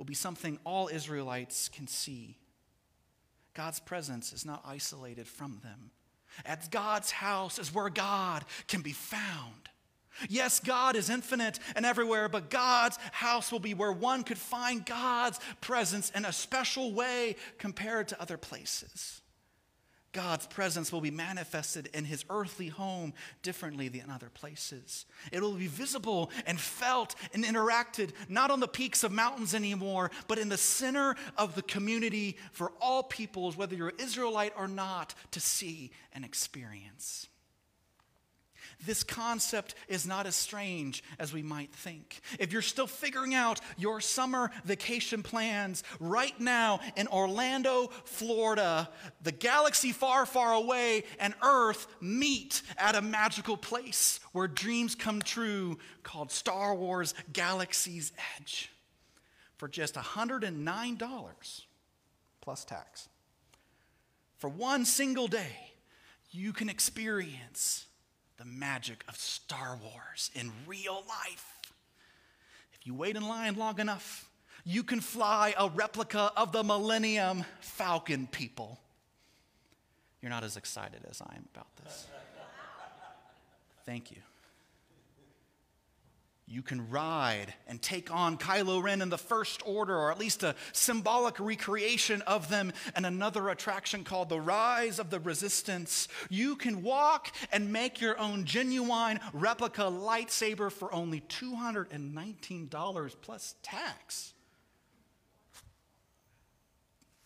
will 0.02 0.06
be 0.06 0.14
something 0.14 0.58
all 0.64 0.88
Israelites 0.88 1.68
can 1.68 1.86
see. 1.86 2.36
God's 3.54 3.78
presence 3.78 4.32
is 4.32 4.44
not 4.44 4.64
isolated 4.66 5.28
from 5.28 5.60
them. 5.62 5.92
At 6.44 6.72
God's 6.72 7.12
house 7.12 7.56
is 7.56 7.72
where 7.72 7.88
God 7.88 8.44
can 8.66 8.82
be 8.82 8.90
found. 8.90 9.68
Yes, 10.28 10.58
God 10.58 10.96
is 10.96 11.08
infinite 11.08 11.60
and 11.76 11.86
everywhere, 11.86 12.28
but 12.28 12.50
God's 12.50 12.98
house 13.12 13.52
will 13.52 13.60
be 13.60 13.74
where 13.74 13.92
one 13.92 14.24
could 14.24 14.38
find 14.38 14.84
God's 14.84 15.38
presence 15.60 16.10
in 16.10 16.24
a 16.24 16.32
special 16.32 16.92
way 16.92 17.36
compared 17.58 18.08
to 18.08 18.20
other 18.20 18.36
places. 18.36 19.22
God's 20.12 20.46
presence 20.46 20.92
will 20.92 21.00
be 21.00 21.10
manifested 21.10 21.88
in 21.94 22.04
his 22.04 22.24
earthly 22.28 22.68
home 22.68 23.14
differently 23.42 23.88
than 23.88 24.10
other 24.10 24.28
places. 24.28 25.06
It 25.32 25.40
will 25.40 25.54
be 25.54 25.66
visible 25.66 26.30
and 26.46 26.60
felt 26.60 27.14
and 27.32 27.44
interacted 27.44 28.10
not 28.28 28.50
on 28.50 28.60
the 28.60 28.68
peaks 28.68 29.04
of 29.04 29.12
mountains 29.12 29.54
anymore, 29.54 30.10
but 30.28 30.38
in 30.38 30.50
the 30.50 30.58
center 30.58 31.16
of 31.38 31.54
the 31.54 31.62
community 31.62 32.36
for 32.52 32.72
all 32.80 33.02
peoples, 33.02 33.56
whether 33.56 33.74
you're 33.74 33.94
Israelite 33.98 34.52
or 34.56 34.68
not, 34.68 35.14
to 35.30 35.40
see 35.40 35.92
and 36.12 36.24
experience. 36.24 37.28
This 38.84 39.04
concept 39.04 39.74
is 39.88 40.06
not 40.06 40.26
as 40.26 40.34
strange 40.34 41.04
as 41.18 41.32
we 41.32 41.42
might 41.42 41.72
think. 41.72 42.20
If 42.38 42.52
you're 42.52 42.62
still 42.62 42.86
figuring 42.86 43.34
out 43.34 43.60
your 43.78 44.00
summer 44.00 44.50
vacation 44.64 45.22
plans 45.22 45.84
right 46.00 46.38
now 46.40 46.80
in 46.96 47.06
Orlando, 47.08 47.88
Florida, 48.04 48.88
the 49.22 49.32
galaxy 49.32 49.92
far, 49.92 50.26
far 50.26 50.52
away 50.54 51.04
and 51.20 51.34
Earth 51.42 51.86
meet 52.00 52.62
at 52.76 52.96
a 52.96 53.02
magical 53.02 53.56
place 53.56 54.18
where 54.32 54.48
dreams 54.48 54.94
come 54.94 55.22
true 55.22 55.78
called 56.02 56.32
Star 56.32 56.74
Wars 56.74 57.14
Galaxy's 57.32 58.12
Edge 58.38 58.70
for 59.58 59.68
just 59.68 59.94
$109 59.94 61.62
plus 62.40 62.64
tax. 62.64 63.08
For 64.38 64.50
one 64.50 64.84
single 64.84 65.28
day, 65.28 65.72
you 66.32 66.52
can 66.52 66.68
experience 66.68 67.86
the 68.42 68.48
magic 68.48 69.04
of 69.08 69.16
Star 69.16 69.78
Wars 69.80 70.32
in 70.34 70.50
real 70.66 71.04
life. 71.08 71.60
If 72.74 72.84
you 72.86 72.92
wait 72.92 73.14
in 73.14 73.28
line 73.28 73.54
long 73.54 73.78
enough, 73.78 74.28
you 74.64 74.82
can 74.82 75.00
fly 75.00 75.54
a 75.56 75.68
replica 75.68 76.32
of 76.36 76.50
the 76.50 76.64
Millennium 76.64 77.44
Falcon, 77.60 78.26
people. 78.26 78.80
You're 80.20 80.30
not 80.30 80.42
as 80.42 80.56
excited 80.56 81.02
as 81.08 81.20
I 81.20 81.34
am 81.36 81.44
about 81.54 81.68
this. 81.84 82.06
Thank 83.86 84.10
you 84.10 84.18
you 86.52 86.60
can 86.62 86.90
ride 86.90 87.54
and 87.66 87.80
take 87.80 88.12
on 88.12 88.36
Kylo 88.36 88.82
Ren 88.82 89.00
in 89.00 89.08
the 89.08 89.16
First 89.16 89.62
Order, 89.64 89.96
or 89.96 90.12
at 90.12 90.18
least 90.18 90.42
a 90.42 90.54
symbolic 90.72 91.40
recreation 91.40 92.20
of 92.22 92.50
them, 92.50 92.74
and 92.94 93.06
another 93.06 93.48
attraction 93.48 94.04
called 94.04 94.28
the 94.28 94.38
Rise 94.40 94.98
of 94.98 95.08
the 95.08 95.18
Resistance. 95.18 96.08
You 96.28 96.56
can 96.56 96.82
walk 96.82 97.34
and 97.52 97.72
make 97.72 98.02
your 98.02 98.18
own 98.18 98.44
genuine 98.44 99.18
replica 99.32 99.82
lightsaber 99.82 100.70
for 100.70 100.94
only 100.94 101.22
$219 101.22 103.14
plus 103.22 103.54
tax. 103.62 104.34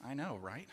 I 0.04 0.14
know, 0.14 0.38
right? 0.40 0.68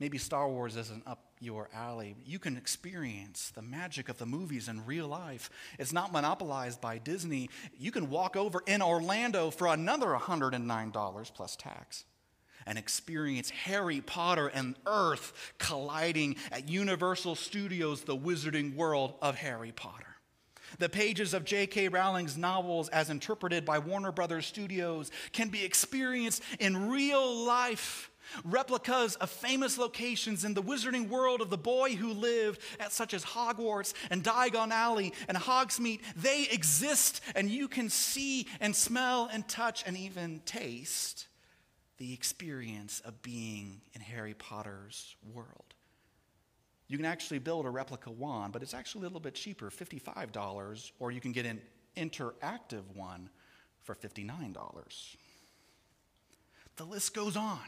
Maybe 0.00 0.16
Star 0.16 0.48
Wars 0.48 0.76
isn't 0.76 1.06
up 1.06 1.27
your 1.40 1.68
alley. 1.74 2.16
You 2.24 2.38
can 2.38 2.56
experience 2.56 3.50
the 3.54 3.62
magic 3.62 4.08
of 4.08 4.18
the 4.18 4.26
movies 4.26 4.68
in 4.68 4.86
real 4.86 5.08
life. 5.08 5.50
It's 5.78 5.92
not 5.92 6.12
monopolized 6.12 6.80
by 6.80 6.98
Disney. 6.98 7.50
You 7.78 7.90
can 7.90 8.10
walk 8.10 8.36
over 8.36 8.62
in 8.66 8.82
Orlando 8.82 9.50
for 9.50 9.66
another 9.68 10.08
$109 10.08 11.34
plus 11.34 11.56
tax 11.56 12.04
and 12.66 12.78
experience 12.78 13.50
Harry 13.50 14.00
Potter 14.00 14.48
and 14.48 14.76
Earth 14.86 15.54
colliding 15.58 16.36
at 16.52 16.68
Universal 16.68 17.36
Studios, 17.36 18.02
the 18.02 18.16
wizarding 18.16 18.74
world 18.76 19.14
of 19.22 19.36
Harry 19.36 19.72
Potter. 19.72 20.04
The 20.78 20.90
pages 20.90 21.32
of 21.32 21.44
J.K. 21.44 21.88
Rowling's 21.88 22.36
novels, 22.36 22.90
as 22.90 23.08
interpreted 23.08 23.64
by 23.64 23.78
Warner 23.78 24.12
Brothers 24.12 24.46
Studios, 24.46 25.10
can 25.32 25.48
be 25.48 25.64
experienced 25.64 26.42
in 26.60 26.90
real 26.90 27.46
life 27.46 28.07
Replicas 28.44 29.16
of 29.16 29.30
famous 29.30 29.78
locations 29.78 30.44
in 30.44 30.54
the 30.54 30.62
wizarding 30.62 31.08
world 31.08 31.40
of 31.40 31.50
the 31.50 31.58
boy 31.58 31.94
who 31.94 32.12
lived 32.12 32.60
at 32.80 32.92
such 32.92 33.14
as 33.14 33.24
Hogwarts 33.24 33.94
and 34.10 34.22
Diagon 34.22 34.70
Alley 34.70 35.12
and 35.28 35.36
Hogsmeade, 35.36 36.00
they 36.16 36.48
exist 36.50 37.20
and 37.34 37.50
you 37.50 37.68
can 37.68 37.88
see 37.88 38.46
and 38.60 38.74
smell 38.74 39.28
and 39.32 39.46
touch 39.48 39.84
and 39.86 39.96
even 39.96 40.40
taste 40.44 41.26
the 41.98 42.12
experience 42.12 43.00
of 43.00 43.20
being 43.22 43.80
in 43.92 44.00
Harry 44.00 44.34
Potter's 44.34 45.16
world. 45.34 45.74
You 46.86 46.96
can 46.96 47.06
actually 47.06 47.38
build 47.38 47.66
a 47.66 47.70
replica 47.70 48.10
wand, 48.10 48.52
but 48.52 48.62
it's 48.62 48.72
actually 48.72 49.00
a 49.00 49.04
little 49.04 49.20
bit 49.20 49.34
cheaper, 49.34 49.70
$55, 49.70 50.92
or 50.98 51.10
you 51.10 51.20
can 51.20 51.32
get 51.32 51.44
an 51.44 51.60
interactive 51.96 52.84
one 52.94 53.28
for 53.82 53.94
$59. 53.94 55.16
The 56.76 56.84
list 56.84 57.14
goes 57.14 57.36
on. 57.36 57.58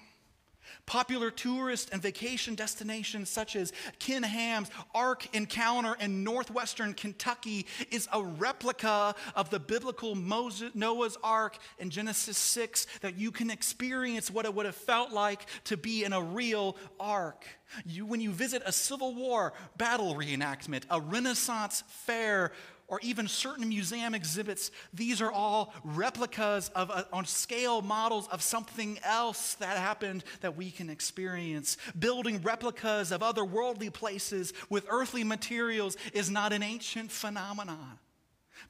Popular 0.87 1.31
tourist 1.31 1.91
and 1.93 2.03
vacation 2.03 2.55
destinations 2.55 3.29
such 3.29 3.57
as 3.57 3.73
Ken 3.99 4.23
Ham's 4.23 4.71
Ark 4.95 5.27
Encounter 5.35 5.97
in 6.01 6.25
northwestern 6.25 6.95
Kentucky 6.95 7.67
is 7.91 8.09
a 8.13 8.23
replica 8.23 9.15
of 9.35 9.51
the 9.51 9.61
biblical 9.61 10.15
Moses, 10.15 10.75
Noah's 10.75 11.17
Ark 11.23 11.59
in 11.79 11.91
Genesis 11.91 12.39
6 12.39 12.87
that 13.03 13.17
you 13.17 13.31
can 13.31 13.51
experience 13.51 14.31
what 14.31 14.45
it 14.45 14.55
would 14.55 14.67
have 14.67 14.75
felt 14.75 15.13
like 15.13 15.47
to 15.65 15.77
be 15.77 16.05
in 16.05 16.13
a 16.13 16.21
real 16.21 16.77
ark. 16.99 17.45
You, 17.85 18.05
when 18.05 18.21
you 18.21 18.31
visit 18.31 18.63
a 18.67 18.73
Civil 18.73 19.15
War 19.15 19.53
battle 19.77 20.15
reenactment, 20.15 20.85
a 20.91 21.01
Renaissance 21.01 21.85
fair, 21.87 22.53
or 22.91 22.99
even 23.03 23.29
certain 23.29 23.69
museum 23.69 24.15
exhibits, 24.15 24.73
these 24.93 25.23
are 25.23 25.31
all 25.31 25.73
replicas 25.85 26.71
of 26.75 26.91
uh, 26.91 27.05
on 27.13 27.25
scale 27.25 27.81
models 27.81 28.29
of 28.29 28.43
something 28.43 28.99
else 29.05 29.55
that 29.55 29.79
happened 29.79 30.25
that 30.41 30.57
we 30.57 30.73
can 30.73 30.91
experience. 30.91 31.77
Building 31.99 32.43
replicas 32.43 33.13
of 33.13 33.23
other 33.23 33.45
worldly 33.45 33.91
places 33.91 34.53
with 34.69 34.85
earthly 34.91 35.23
materials 35.23 35.97
is 36.13 36.29
not 36.31 36.53
an 36.53 36.65
ancient 36.65 37.13
phenomenon. 37.13 37.99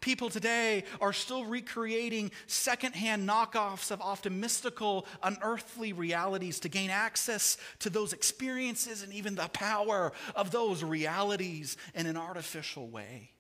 People 0.01 0.29
today 0.29 0.85
are 1.01 1.13
still 1.13 1.47
recreating 1.47 2.31
secondhand 2.47 3.29
knockoffs 3.29 3.91
of 3.91 4.01
often 4.01 4.39
mystical, 4.39 5.07
unearthly 5.23 5.93
realities 5.93 6.61
to 6.61 6.69
gain 6.69 6.91
access 6.91 7.57
to 7.81 7.91
those 7.91 8.13
experiences 8.13 9.03
and 9.03 9.13
even 9.13 9.35
the 9.35 9.49
power 9.49 10.13
of 10.37 10.51
those 10.51 10.85
realities 10.85 11.77
in 11.95 12.07
an 12.07 12.17
artificial 12.17 12.89
way 12.89 13.31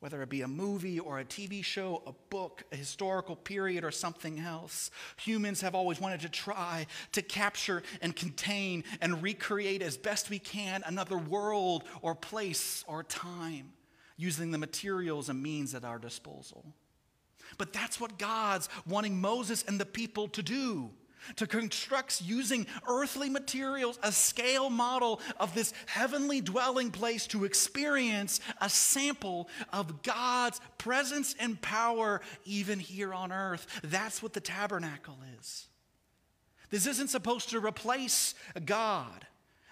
whether 0.00 0.22
it 0.22 0.30
be 0.30 0.40
a 0.40 0.48
movie 0.48 0.98
or 0.98 1.18
a 1.18 1.24
TV 1.24 1.62
show, 1.62 2.02
a 2.06 2.12
book, 2.30 2.64
a 2.72 2.76
historical 2.76 3.36
period, 3.36 3.84
or 3.84 3.90
something 3.90 4.40
else. 4.40 4.90
Humans 5.18 5.60
have 5.60 5.74
always 5.74 6.00
wanted 6.00 6.20
to 6.20 6.28
try 6.30 6.86
to 7.12 7.22
capture 7.22 7.82
and 8.00 8.16
contain 8.16 8.82
and 9.02 9.22
recreate 9.22 9.82
as 9.82 9.98
best 9.98 10.30
we 10.30 10.38
can 10.38 10.82
another 10.86 11.18
world 11.18 11.84
or 12.00 12.14
place 12.14 12.82
or 12.88 13.02
time 13.02 13.72
using 14.16 14.50
the 14.50 14.58
materials 14.58 15.28
and 15.28 15.42
means 15.42 15.74
at 15.74 15.84
our 15.84 15.98
disposal. 15.98 16.64
But 17.58 17.72
that's 17.72 18.00
what 18.00 18.18
God's 18.18 18.68
wanting 18.86 19.20
Moses 19.20 19.64
and 19.66 19.78
the 19.78 19.86
people 19.86 20.28
to 20.28 20.42
do 20.42 20.90
to 21.36 21.46
construct 21.46 22.22
using 22.22 22.66
earthly 22.88 23.28
materials 23.28 23.98
a 24.02 24.12
scale 24.12 24.70
model 24.70 25.20
of 25.38 25.54
this 25.54 25.72
heavenly 25.86 26.40
dwelling 26.40 26.90
place 26.90 27.26
to 27.28 27.44
experience 27.44 28.40
a 28.60 28.68
sample 28.68 29.48
of 29.72 30.02
God's 30.02 30.60
presence 30.78 31.34
and 31.38 31.60
power 31.60 32.20
even 32.44 32.78
here 32.78 33.12
on 33.14 33.32
earth. 33.32 33.66
That's 33.84 34.22
what 34.22 34.32
the 34.32 34.40
tabernacle 34.40 35.18
is. 35.38 35.66
This 36.70 36.86
isn't 36.86 37.08
supposed 37.08 37.50
to 37.50 37.64
replace 37.64 38.34
God. 38.64 39.26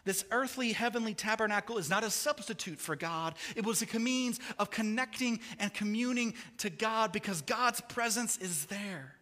This 0.05 0.25
earthly 0.31 0.73
heavenly 0.73 1.13
tabernacle 1.13 1.77
is 1.77 1.91
not 1.91 2.03
a 2.03 2.11
substitute 2.11 2.79
for 2.79 2.97
God. 2.97 3.35
It 3.55 3.65
was 3.65 3.83
a 3.83 3.99
means 3.99 4.41
of 4.59 4.71
connecting 4.71 5.41
and 5.59 5.73
communing 5.73 6.35
to 6.59 6.71
God 6.71 7.13
because 7.13 7.43
God's 7.43 7.81
presence 7.83 8.39
is 8.39 8.65
there. 8.67 9.18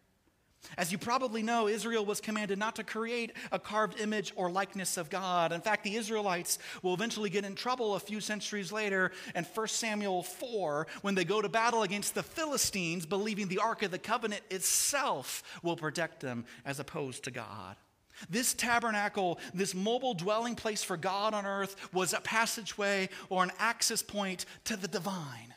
As 0.77 0.91
you 0.91 0.97
probably 0.97 1.43
know, 1.43 1.67
Israel 1.67 2.05
was 2.05 2.19
commanded 2.19 2.59
not 2.59 2.75
to 2.75 2.83
create 2.83 3.33
a 3.51 3.59
carved 3.59 3.99
image 3.99 4.33
or 4.35 4.49
likeness 4.49 4.97
of 4.97 5.09
God. 5.09 5.51
In 5.51 5.61
fact, 5.61 5.83
the 5.83 5.95
Israelites 5.95 6.59
will 6.81 6.93
eventually 6.93 7.29
get 7.29 7.45
in 7.45 7.55
trouble 7.55 7.95
a 7.95 7.99
few 7.99 8.19
centuries 8.19 8.71
later 8.71 9.11
in 9.35 9.43
1 9.43 9.67
Samuel 9.67 10.23
4 10.23 10.87
when 11.01 11.15
they 11.15 11.23
go 11.23 11.41
to 11.41 11.49
battle 11.49 11.83
against 11.83 12.15
the 12.15 12.23
Philistines, 12.23 13.05
believing 13.05 13.47
the 13.47 13.59
Ark 13.59 13.83
of 13.83 13.91
the 13.91 13.99
Covenant 13.99 14.43
itself 14.49 15.43
will 15.63 15.77
protect 15.77 16.19
them 16.19 16.45
as 16.65 16.79
opposed 16.79 17.23
to 17.23 17.31
God. 17.31 17.75
This 18.29 18.53
tabernacle, 18.53 19.39
this 19.53 19.75
mobile 19.75 20.15
dwelling 20.15 20.55
place 20.55 20.83
for 20.83 20.97
God 20.97 21.33
on 21.33 21.45
earth, 21.45 21.75
was 21.93 22.13
a 22.13 22.21
passageway 22.21 23.09
or 23.29 23.43
an 23.43 23.51
access 23.59 24.01
point 24.01 24.45
to 24.65 24.75
the 24.75 24.87
divine 24.87 25.53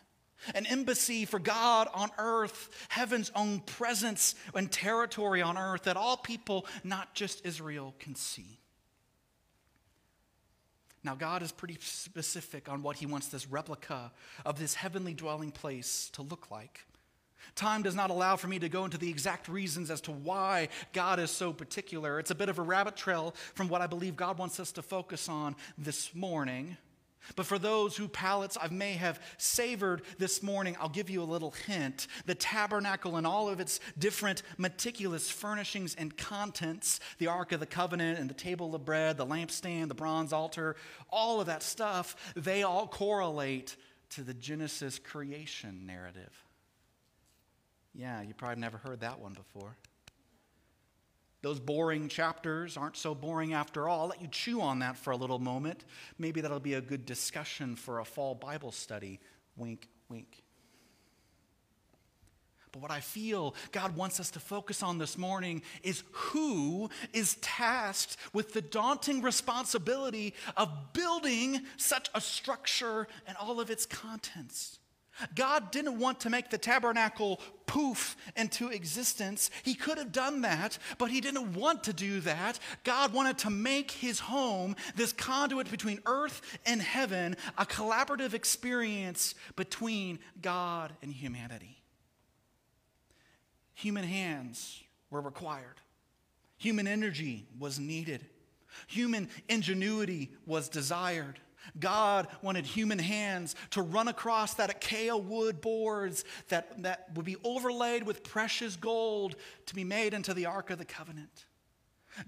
an 0.55 0.67
embassy 0.67 1.25
for 1.25 1.39
God 1.39 1.89
on 1.95 2.11
earth, 2.19 2.87
heaven's 2.89 3.31
own 3.35 3.61
presence 3.61 4.35
and 4.55 4.71
territory 4.71 5.43
on 5.43 5.59
earth 5.59 5.85
that 5.85 5.97
all 5.97 6.17
people, 6.17 6.67
not 6.85 7.15
just 7.15 7.45
Israel, 7.45 7.95
can 7.99 8.15
see. 8.15 8.59
Now, 11.03 11.15
God 11.15 11.43
is 11.43 11.51
pretty 11.51 11.79
specific 11.81 12.69
on 12.69 12.83
what 12.83 12.97
He 12.97 13.07
wants 13.07 13.29
this 13.29 13.47
replica 13.47 14.13
of 14.45 14.59
this 14.59 14.75
heavenly 14.75 15.15
dwelling 15.15 15.51
place 15.51 16.11
to 16.13 16.23
look 16.23 16.51
like. 16.51 16.85
Time 17.55 17.83
does 17.83 17.95
not 17.95 18.11
allow 18.11 18.37
for 18.37 18.49
me 18.49 18.59
to 18.59 18.69
go 18.69 18.85
into 18.85 18.99
the 18.99 19.09
exact 19.09 19.49
reasons 19.49 19.91
as 19.91 20.01
to 20.03 20.13
why 20.13 20.69
God 20.93 21.19
is 21.19 21.31
so 21.31 21.53
particular. 21.53 22.19
It's 22.19 22.31
a 22.31 22.35
bit 22.35 22.51
of 22.51 22.59
a 22.59 22.63
rabbit 22.63 22.97
trail 22.97 23.35
from 23.55 23.69
what 23.69 23.81
I 23.81 23.87
believe 23.87 24.15
God 24.15 24.39
wants 24.39 24.61
us 24.61 24.73
to 24.73 24.83
focus 24.83 25.29
on 25.29 25.57
this 25.79 26.15
morning. 26.15 26.77
But 27.37 27.47
for 27.47 27.59
those 27.59 27.97
whose 27.97 28.09
palates 28.09 28.57
I 28.61 28.69
may 28.69 28.95
have 28.95 29.21
savored 29.39 30.03
this 30.19 30.43
morning, 30.43 30.77
I'll 30.81 30.89
give 30.89 31.11
you 31.11 31.23
a 31.23 31.25
little 31.25 31.53
hint. 31.53 32.07
The 32.27 32.35
tabernacle 32.35 33.17
and 33.17 33.27
all 33.27 33.49
of 33.49 33.61
its 33.61 33.81
different 33.99 34.43
meticulous 34.59 35.31
furnishings 35.31 35.95
and 35.95 36.17
contents, 36.17 37.01
the 37.19 37.29
Ark 37.29 37.53
of 37.53 37.61
the 37.61 37.67
Covenant 37.67 38.19
and 38.19 38.29
the 38.29 38.35
table 38.35 38.75
of 38.75 38.85
bread, 38.85 39.17
the 39.17 39.27
lampstand, 39.27 39.89
the 39.89 39.95
bronze 39.95 40.33
altar, 40.33 40.77
all 41.11 41.41
of 41.41 41.47
that 41.47 41.63
stuff, 41.63 42.17
they 42.35 42.63
all 42.63 42.87
correlate 42.87 43.77
to 44.11 44.23
the 44.23 44.35
Genesis 44.35 44.99
creation 44.99 45.87
narrative. 45.87 46.33
Yeah, 47.95 48.23
you 48.23 48.35
probably 48.35 48.61
never 48.61 48.79
heard 48.79 49.01
that 49.01 49.21
one 49.21 49.33
before. 49.33 49.77
Those 51.43 51.59
boring 51.59 52.09
chapters 52.09 52.77
aren't 52.77 52.97
so 52.97 53.15
boring 53.15 53.55
after 53.55 53.89
all. 53.89 54.01
I'll 54.01 54.09
let 54.09 54.21
you 54.21 54.29
chew 54.29 54.61
on 54.61 54.81
that 54.81 54.97
for 54.97 55.13
a 55.13 55.17
little 55.17 55.39
moment. 55.39 55.85
Maybe 56.19 56.41
that'll 56.41 56.61
be 56.61 56.75
a 56.75 56.81
good 56.81 57.07
discussion 57.07 57.77
for 57.77 58.01
a 58.01 58.05
fall 58.05 58.35
Bible 58.35 58.73
study. 58.73 59.21
Wink, 59.57 59.89
wink. 60.09 60.43
But 62.73 62.83
what 62.83 62.91
I 62.91 63.01
feel 63.01 63.55
God 63.73 63.97
wants 63.97 64.21
us 64.21 64.31
to 64.33 64.41
focus 64.41 64.83
on 64.83 64.99
this 64.99 65.19
morning 65.19 65.63
is 65.83 66.03
who 66.13 66.91
is 67.13 67.37
tasked 67.37 68.17
with 68.33 68.53
the 68.53 68.63
daunting 68.63 69.23
responsibility 69.23 70.35
of 70.57 70.93
building 70.93 71.63
such 71.77 72.09
a 72.15 72.21
structure 72.21 73.09
and 73.27 73.37
all 73.39 73.61
of 73.61 73.71
its 73.71 73.87
contents. 73.87 74.80
God 75.35 75.71
didn't 75.71 75.99
want 75.99 76.21
to 76.21 76.31
make 76.31 76.51
the 76.51 76.59
tabernacle 76.59 77.41
poof 77.67 78.17
into 78.35 78.69
existence. 78.69 79.51
He 79.63 79.75
could 79.75 79.97
have 79.99 80.13
done 80.13 80.41
that, 80.43 80.79
but 80.99 81.11
he 81.11 81.21
didn't 81.21 81.55
want 81.55 81.85
to 81.85 81.93
do 81.93 82.21
that. 82.21 82.59
God 82.83 83.13
wanted 83.13 83.39
to 83.39 83.51
make 83.51 83.93
his 83.93 84.19
home 84.19 84.75
this 84.97 85.13
conduit 85.13 85.71
between 85.71 86.01
earth 86.07 86.43
and 86.67 86.83
heaven, 86.83 87.37
a 87.57 87.65
collaborative 87.65 88.35
experience 88.35 89.35
between 89.55 90.19
God 90.43 90.93
and 91.03 91.13
humanity. 91.13 91.81
Human 93.75 94.05
hands 94.05 94.83
were 95.11 95.21
required, 95.21 95.81
human 96.59 96.87
energy 96.87 97.47
was 97.59 97.79
needed, 97.79 98.27
human 98.87 99.29
ingenuity 99.49 100.31
was 100.45 100.69
desired. 100.69 101.39
God 101.79 102.29
wanted 102.43 102.67
human 102.67 102.99
hands 102.99 103.55
to 103.71 103.83
run 103.83 104.09
across 104.09 104.55
that 104.55 104.71
acacia 104.71 105.17
wood 105.17 105.61
boards 105.61 106.25
that, 106.49 106.83
that 106.83 107.09
would 107.15 107.27
be 107.27 107.37
overlaid 107.45 108.05
with 108.05 108.25
precious 108.25 108.77
gold 108.77 109.37
to 109.67 109.75
be 109.75 109.85
made 109.85 110.15
into 110.15 110.35
the 110.35 110.47
Ark 110.47 110.71
of 110.71 110.79
the 110.79 110.85
Covenant. 110.85 111.47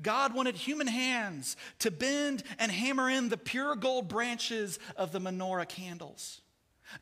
God 0.01 0.35
wanted 0.35 0.55
human 0.55 0.87
hands 0.87 1.57
to 1.81 1.91
bend 1.91 2.45
and 2.59 2.71
hammer 2.71 3.11
in 3.11 3.29
the 3.29 3.37
pure 3.37 3.75
gold 3.75 4.09
branches 4.09 4.79
of 4.97 5.13
the 5.13 5.21
menorah 5.21 5.69
candles. 5.69 6.41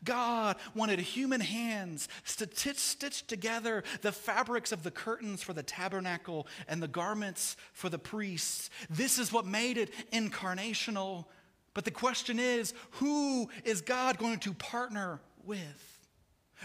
God 0.05 0.57
wanted 0.75 1.01
human 1.01 1.41
hands 1.41 2.09
to 2.37 2.49
stitch, 2.53 2.79
stitch 2.79 3.27
together 3.27 3.83
the 4.03 4.13
fabrics 4.13 4.73
of 4.73 4.83
the 4.83 4.91
curtains 4.91 5.43
for 5.43 5.53
the 5.53 5.63
tabernacle 5.63 6.47
and 6.69 6.83
the 6.83 6.89
garments 6.89 7.57
for 7.73 7.89
the 7.89 7.99
priests. 7.99 8.71
This 8.89 9.19
is 9.19 9.33
what 9.33 9.47
made 9.47 9.79
it 9.79 9.93
incarnational 10.13 11.27
but 11.75 11.85
the 11.85 11.91
question 11.91 12.39
is 12.39 12.75
who 12.93 13.49
is 13.65 13.81
God 13.81 14.19
going 14.19 14.39
to 14.41 14.53
partner 14.55 15.21
with? 15.45 15.91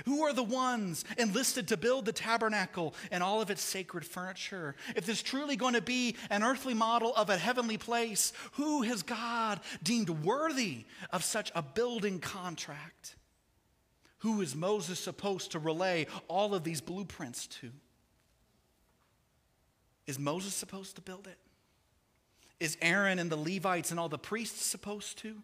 Who 0.04 0.24
are 0.24 0.34
the 0.34 0.44
ones 0.44 1.06
enlisted 1.18 1.70
to 1.70 1.78
build 1.78 2.06
the 2.06 2.12
tabernacle 2.12 2.94
and 3.12 3.24
all 3.24 3.42
of 3.42 3.50
its 3.50 3.62
sacred 3.62 4.06
furniture? 4.06 4.76
If 4.96 5.06
there's 5.06 5.24
truly 5.24 5.56
going 5.56 5.76
to 5.76 5.82
be 5.82 6.18
an 6.30 6.44
earthly 6.44 6.74
model 6.74 7.16
of 7.16 7.30
a 7.30 7.38
heavenly 7.38 7.78
place, 7.78 8.34
who 8.54 8.82
has 8.82 9.04
God 9.04 9.62
deemed 9.82 10.10
worthy 10.10 10.84
of 11.12 11.24
such 11.24 11.50
a 11.56 11.62
building 11.62 12.20
contract? 12.20 13.16
Who 14.20 14.42
is 14.42 14.54
Moses 14.54 15.00
supposed 15.00 15.52
to 15.52 15.60
relay 15.60 16.08
all 16.28 16.54
of 16.54 16.64
these 16.64 16.82
blueprints 16.82 17.48
to? 17.48 17.72
Is 20.08 20.20
Moses 20.20 20.54
supposed 20.54 20.96
to 20.96 21.02
build 21.02 21.28
it? 21.28 21.38
Is 22.60 22.78
Aaron 22.82 23.20
and 23.20 23.30
the 23.30 23.36
Levites 23.36 23.92
and 23.92 24.00
all 24.00 24.10
the 24.10 24.18
priests 24.18 24.66
supposed 24.66 25.18
to? 25.20 25.42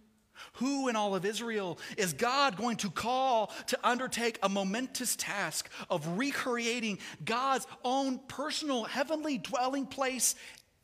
Who 0.54 0.88
in 0.88 0.96
all 0.96 1.16
of 1.16 1.26
Israel 1.26 1.78
is 1.98 2.14
God 2.14 2.58
going 2.58 2.78
to 2.78 2.90
call 2.90 3.52
to 3.68 3.80
undertake 3.84 4.40
a 4.42 4.50
momentous 4.50 5.16
task 5.16 5.70
of 5.90 6.18
recreating 6.18 7.00
God's 7.24 7.68
own 7.84 8.20
personal 8.28 8.86
heavenly 8.86 9.38
dwelling 9.38 9.86
place 9.86 10.36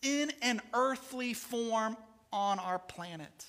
in 0.01 0.31
an 0.41 0.61
earthly 0.73 1.33
form 1.33 1.97
on 2.31 2.59
our 2.59 2.79
planet? 2.79 3.45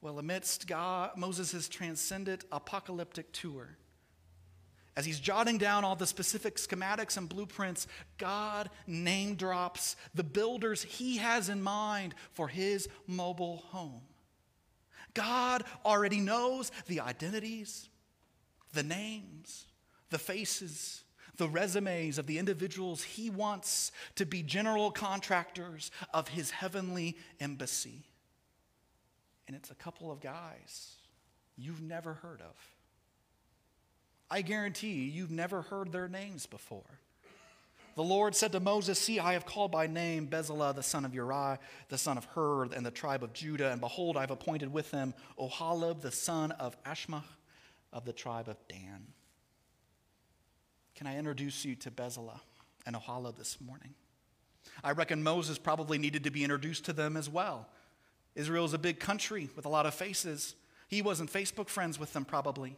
Well, 0.00 0.18
amidst 0.18 0.66
God, 0.66 1.16
Moses' 1.16 1.68
transcendent 1.68 2.44
apocalyptic 2.50 3.32
tour, 3.32 3.76
as 4.96 5.06
he's 5.06 5.20
jotting 5.20 5.56
down 5.56 5.84
all 5.84 5.96
the 5.96 6.06
specific 6.06 6.56
schematics 6.56 7.16
and 7.16 7.28
blueprints, 7.28 7.86
God 8.18 8.70
name 8.86 9.36
drops 9.36 9.96
the 10.14 10.24
builders 10.24 10.82
he 10.82 11.18
has 11.18 11.48
in 11.48 11.62
mind 11.62 12.14
for 12.32 12.48
his 12.48 12.88
mobile 13.06 13.58
home. 13.68 14.02
God 15.14 15.64
already 15.84 16.20
knows 16.20 16.70
the 16.86 17.00
identities, 17.00 17.88
the 18.72 18.82
names, 18.82 19.66
the 20.10 20.18
faces, 20.18 21.04
the 21.36 21.48
resumes 21.48 22.18
of 22.18 22.26
the 22.26 22.38
individuals 22.38 23.02
he 23.02 23.30
wants 23.30 23.92
to 24.16 24.26
be 24.26 24.42
general 24.42 24.90
contractors 24.90 25.90
of 26.12 26.28
his 26.28 26.50
heavenly 26.50 27.16
embassy. 27.40 28.04
And 29.46 29.56
it's 29.56 29.70
a 29.70 29.74
couple 29.74 30.12
of 30.12 30.20
guys 30.20 30.96
you've 31.56 31.80
never 31.80 32.14
heard 32.14 32.40
of. 32.40 32.79
I 34.30 34.42
guarantee 34.42 34.92
you, 34.92 35.10
you've 35.10 35.30
never 35.30 35.62
heard 35.62 35.90
their 35.90 36.08
names 36.08 36.46
before. 36.46 37.00
The 37.96 38.04
Lord 38.04 38.36
said 38.36 38.52
to 38.52 38.60
Moses, 38.60 38.98
See, 38.98 39.18
I 39.18 39.32
have 39.32 39.44
called 39.44 39.72
by 39.72 39.86
name 39.86 40.28
Bezalel, 40.28 40.74
the 40.74 40.82
son 40.82 41.04
of 41.04 41.14
Uri, 41.14 41.58
the 41.88 41.98
son 41.98 42.16
of 42.16 42.24
Hur, 42.26 42.64
and 42.64 42.86
the 42.86 42.90
tribe 42.90 43.24
of 43.24 43.32
Judah. 43.32 43.72
And 43.72 43.80
behold, 43.80 44.16
I 44.16 44.20
have 44.20 44.30
appointed 44.30 44.72
with 44.72 44.90
them 44.90 45.12
Oholib, 45.38 46.00
the 46.00 46.12
son 46.12 46.52
of 46.52 46.82
Ashmach, 46.84 47.24
of 47.92 48.04
the 48.04 48.12
tribe 48.12 48.48
of 48.48 48.56
Dan. 48.68 49.08
Can 50.94 51.08
I 51.08 51.18
introduce 51.18 51.64
you 51.64 51.74
to 51.76 51.90
Bezalel 51.90 52.40
and 52.86 52.94
Oholib 52.94 53.36
this 53.36 53.60
morning? 53.60 53.94
I 54.84 54.92
reckon 54.92 55.22
Moses 55.22 55.58
probably 55.58 55.98
needed 55.98 56.24
to 56.24 56.30
be 56.30 56.44
introduced 56.44 56.84
to 56.84 56.92
them 56.92 57.16
as 57.16 57.28
well. 57.28 57.68
Israel 58.34 58.64
is 58.64 58.74
a 58.74 58.78
big 58.78 59.00
country 59.00 59.50
with 59.56 59.66
a 59.66 59.68
lot 59.68 59.86
of 59.86 59.94
faces. 59.94 60.54
He 60.88 61.02
wasn't 61.02 61.32
Facebook 61.32 61.68
friends 61.68 61.98
with 61.98 62.12
them, 62.12 62.24
probably. 62.24 62.76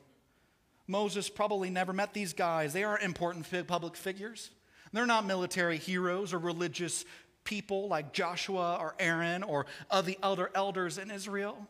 Moses 0.86 1.28
probably 1.28 1.70
never 1.70 1.92
met 1.92 2.12
these 2.12 2.32
guys. 2.32 2.72
They 2.72 2.84
aren't 2.84 3.02
important 3.02 3.46
public 3.66 3.96
figures. 3.96 4.50
They're 4.92 5.06
not 5.06 5.24
military 5.24 5.78
heroes 5.78 6.34
or 6.34 6.38
religious 6.38 7.04
people 7.44 7.88
like 7.88 8.12
Joshua 8.12 8.76
or 8.78 8.94
Aaron 8.98 9.42
or 9.42 9.66
the 10.04 10.18
other 10.22 10.50
elders 10.54 10.98
in 10.98 11.10
Israel. 11.10 11.66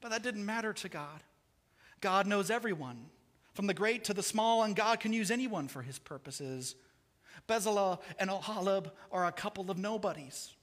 But 0.00 0.10
that 0.10 0.22
didn't 0.22 0.46
matter 0.46 0.72
to 0.72 0.88
God. 0.88 1.22
God 2.00 2.26
knows 2.26 2.50
everyone, 2.50 3.06
from 3.52 3.66
the 3.66 3.74
great 3.74 4.04
to 4.04 4.14
the 4.14 4.22
small, 4.22 4.62
and 4.62 4.74
God 4.74 5.00
can 5.00 5.12
use 5.12 5.30
anyone 5.30 5.68
for 5.68 5.82
his 5.82 5.98
purposes. 5.98 6.76
Bezalel 7.46 8.00
and 8.18 8.30
Oholib 8.30 8.90
are 9.12 9.26
a 9.26 9.32
couple 9.32 9.70
of 9.70 9.76
nobodies. 9.76 10.54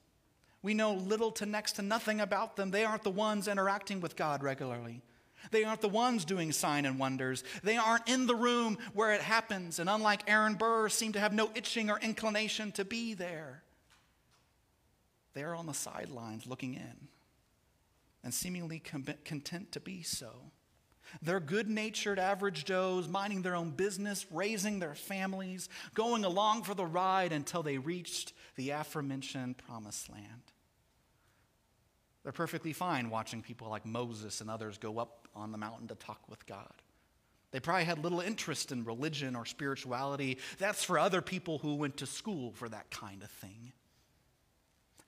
We 0.64 0.74
know 0.74 0.94
little 0.94 1.32
to 1.34 1.46
next 1.46 1.74
to 1.74 1.84
nothing 1.84 2.20
about 2.20 2.56
them. 2.56 2.72
They 2.72 2.86
aren't 2.86 3.04
the 3.04 3.12
ones 3.12 3.48
interacting 3.48 4.02
with 4.02 4.16
God 4.16 4.42
regularly. 4.42 5.04
They 5.52 5.64
aren't 5.64 5.82
the 5.82 5.90
ones 5.90 6.26
doing 6.26 6.52
sign 6.52 6.86
and 6.86 7.00
wonders. 7.00 7.44
They 7.64 7.78
aren't 7.78 8.10
in 8.10 8.28
the 8.28 8.36
room 8.36 8.78
where 8.94 9.14
it 9.14 9.22
happens, 9.22 9.80
and 9.80 9.90
unlike 9.90 10.30
Aaron 10.30 10.56
Burr, 10.56 10.90
seem 10.90 11.14
to 11.14 11.20
have 11.20 11.34
no 11.34 11.50
itching 11.56 11.90
or 11.90 12.00
inclination 12.00 12.72
to 12.74 12.86
be 12.86 13.14
there. 13.14 13.64
They 15.34 15.44
are 15.44 15.56
on 15.56 15.68
the 15.68 15.74
sidelines 15.74 16.48
looking 16.48 16.74
in 16.74 17.08
and 18.24 18.34
seemingly 18.34 18.80
content 18.80 19.72
to 19.72 19.80
be 19.80 20.02
so. 20.02 20.52
They're 21.22 21.40
good 21.40 21.70
natured 21.70 22.20
average 22.20 22.66
Joes, 22.66 23.08
minding 23.08 23.42
their 23.42 23.56
own 23.56 23.72
business, 23.72 24.26
raising 24.32 24.80
their 24.80 24.96
families, 24.96 25.70
going 25.94 26.26
along 26.26 26.64
for 26.64 26.74
the 26.74 26.86
ride 26.86 27.32
until 27.32 27.64
they 27.64 27.78
reached 27.78 28.34
the 28.56 28.72
aforementioned 28.72 29.58
promised 29.58 30.10
land. 30.10 30.52
They're 32.24 32.34
perfectly 32.34 32.74
fine 32.74 33.10
watching 33.10 33.42
people 33.42 33.70
like 33.70 33.86
Moses 33.86 34.42
and 34.42 34.50
others 34.50 34.78
go 34.78 35.00
up 35.00 35.27
on 35.38 35.52
the 35.52 35.58
mountain 35.58 35.88
to 35.88 35.96
talk 35.96 36.22
with 36.30 36.46
God. 36.46 36.74
They 37.52 37.60
probably 37.60 37.86
had 37.86 38.00
little 38.00 38.20
interest 38.20 38.72
in 38.72 38.84
religion 38.84 39.36
or 39.36 39.46
spirituality. 39.46 40.38
That's 40.58 40.84
for 40.84 41.00
other 41.00 41.22
people 41.22 41.60
who 41.60 41.76
went 41.76 41.98
to 41.98 42.06
school 42.06 42.52
for 42.52 42.68
that 42.70 42.90
kind 42.92 43.24
of 43.24 43.32
thing. 43.32 43.72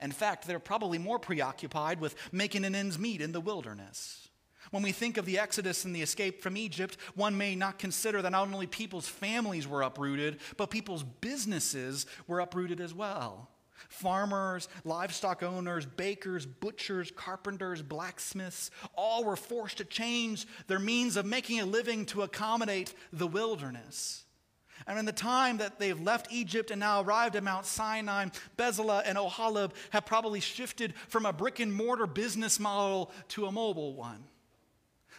In 0.00 0.12
fact, 0.12 0.46
they're 0.46 0.58
probably 0.58 0.96
more 0.96 1.18
preoccupied 1.18 2.00
with 2.00 2.14
making 2.32 2.64
an 2.64 2.74
ends 2.74 2.98
meet 2.98 3.20
in 3.20 3.32
the 3.32 3.40
wilderness. 3.40 4.28
When 4.70 4.82
we 4.82 4.92
think 4.92 5.16
of 5.16 5.26
the 5.26 5.38
Exodus 5.38 5.84
and 5.84 5.94
the 5.94 6.02
escape 6.02 6.42
from 6.42 6.56
Egypt, 6.56 6.96
one 7.14 7.36
may 7.36 7.54
not 7.54 7.78
consider 7.78 8.22
that 8.22 8.30
not 8.30 8.46
only 8.48 8.66
people's 8.66 9.08
families 9.08 9.66
were 9.66 9.82
uprooted, 9.82 10.38
but 10.56 10.70
people's 10.70 11.02
businesses 11.02 12.06
were 12.26 12.40
uprooted 12.40 12.80
as 12.80 12.94
well. 12.94 13.48
Farmers, 13.88 14.68
livestock 14.84 15.42
owners, 15.42 15.86
bakers, 15.86 16.46
butchers, 16.46 17.10
carpenters, 17.10 17.82
blacksmiths, 17.82 18.70
all 18.94 19.24
were 19.24 19.36
forced 19.36 19.78
to 19.78 19.84
change 19.84 20.46
their 20.66 20.78
means 20.78 21.16
of 21.16 21.26
making 21.26 21.60
a 21.60 21.66
living 21.66 22.06
to 22.06 22.22
accommodate 22.22 22.94
the 23.12 23.26
wilderness. 23.26 24.24
And 24.86 24.98
in 24.98 25.04
the 25.04 25.12
time 25.12 25.58
that 25.58 25.78
they've 25.78 26.00
left 26.00 26.32
Egypt 26.32 26.70
and 26.70 26.80
now 26.80 27.02
arrived 27.02 27.36
at 27.36 27.42
Mount 27.42 27.66
Sinai, 27.66 28.26
Bezalel 28.56 29.02
and 29.04 29.18
Oholib 29.18 29.72
have 29.90 30.06
probably 30.06 30.40
shifted 30.40 30.94
from 31.08 31.26
a 31.26 31.32
brick 31.32 31.60
and 31.60 31.72
mortar 31.72 32.06
business 32.06 32.58
model 32.58 33.10
to 33.28 33.46
a 33.46 33.52
mobile 33.52 33.94
one. 33.94 34.24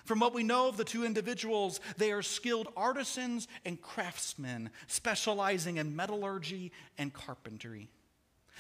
From 0.04 0.20
what 0.20 0.34
we 0.34 0.44
know 0.44 0.68
of 0.68 0.78
the 0.78 0.84
two 0.84 1.06
individuals, 1.06 1.80
they 1.98 2.12
are 2.12 2.24
skilled 2.24 2.70
artisans 2.76 3.48
and 3.66 3.80
craftsmen 3.80 4.72
specializing 4.88 5.78
in 5.78 5.96
metallurgy 5.96 6.72
and 6.98 7.14
carpentry. 7.14 7.90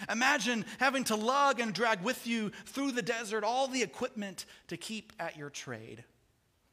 Imagine 0.09 0.65
having 0.79 1.03
to 1.05 1.15
lug 1.15 1.59
and 1.59 1.73
drag 1.73 2.01
with 2.01 2.25
you 2.25 2.51
through 2.65 2.91
the 2.91 3.01
desert 3.01 3.43
all 3.43 3.67
the 3.67 3.83
equipment 3.83 4.45
to 4.67 4.77
keep 4.77 5.13
at 5.19 5.37
your 5.37 5.49
trade, 5.49 6.03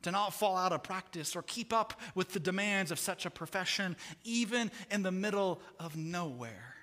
to 0.03 0.11
not 0.11 0.33
fall 0.33 0.57
out 0.57 0.73
of 0.73 0.83
practice 0.83 1.35
or 1.35 1.43
keep 1.43 1.73
up 1.73 2.01
with 2.14 2.33
the 2.33 2.41
demands 2.41 2.91
of 2.91 2.99
such 2.99 3.27
a 3.27 3.31
profession, 3.31 3.97
even 4.25 4.71
in 4.91 5.03
the 5.03 5.12
middle 5.12 5.61
of 5.79 5.97
nowhere. 5.97 6.75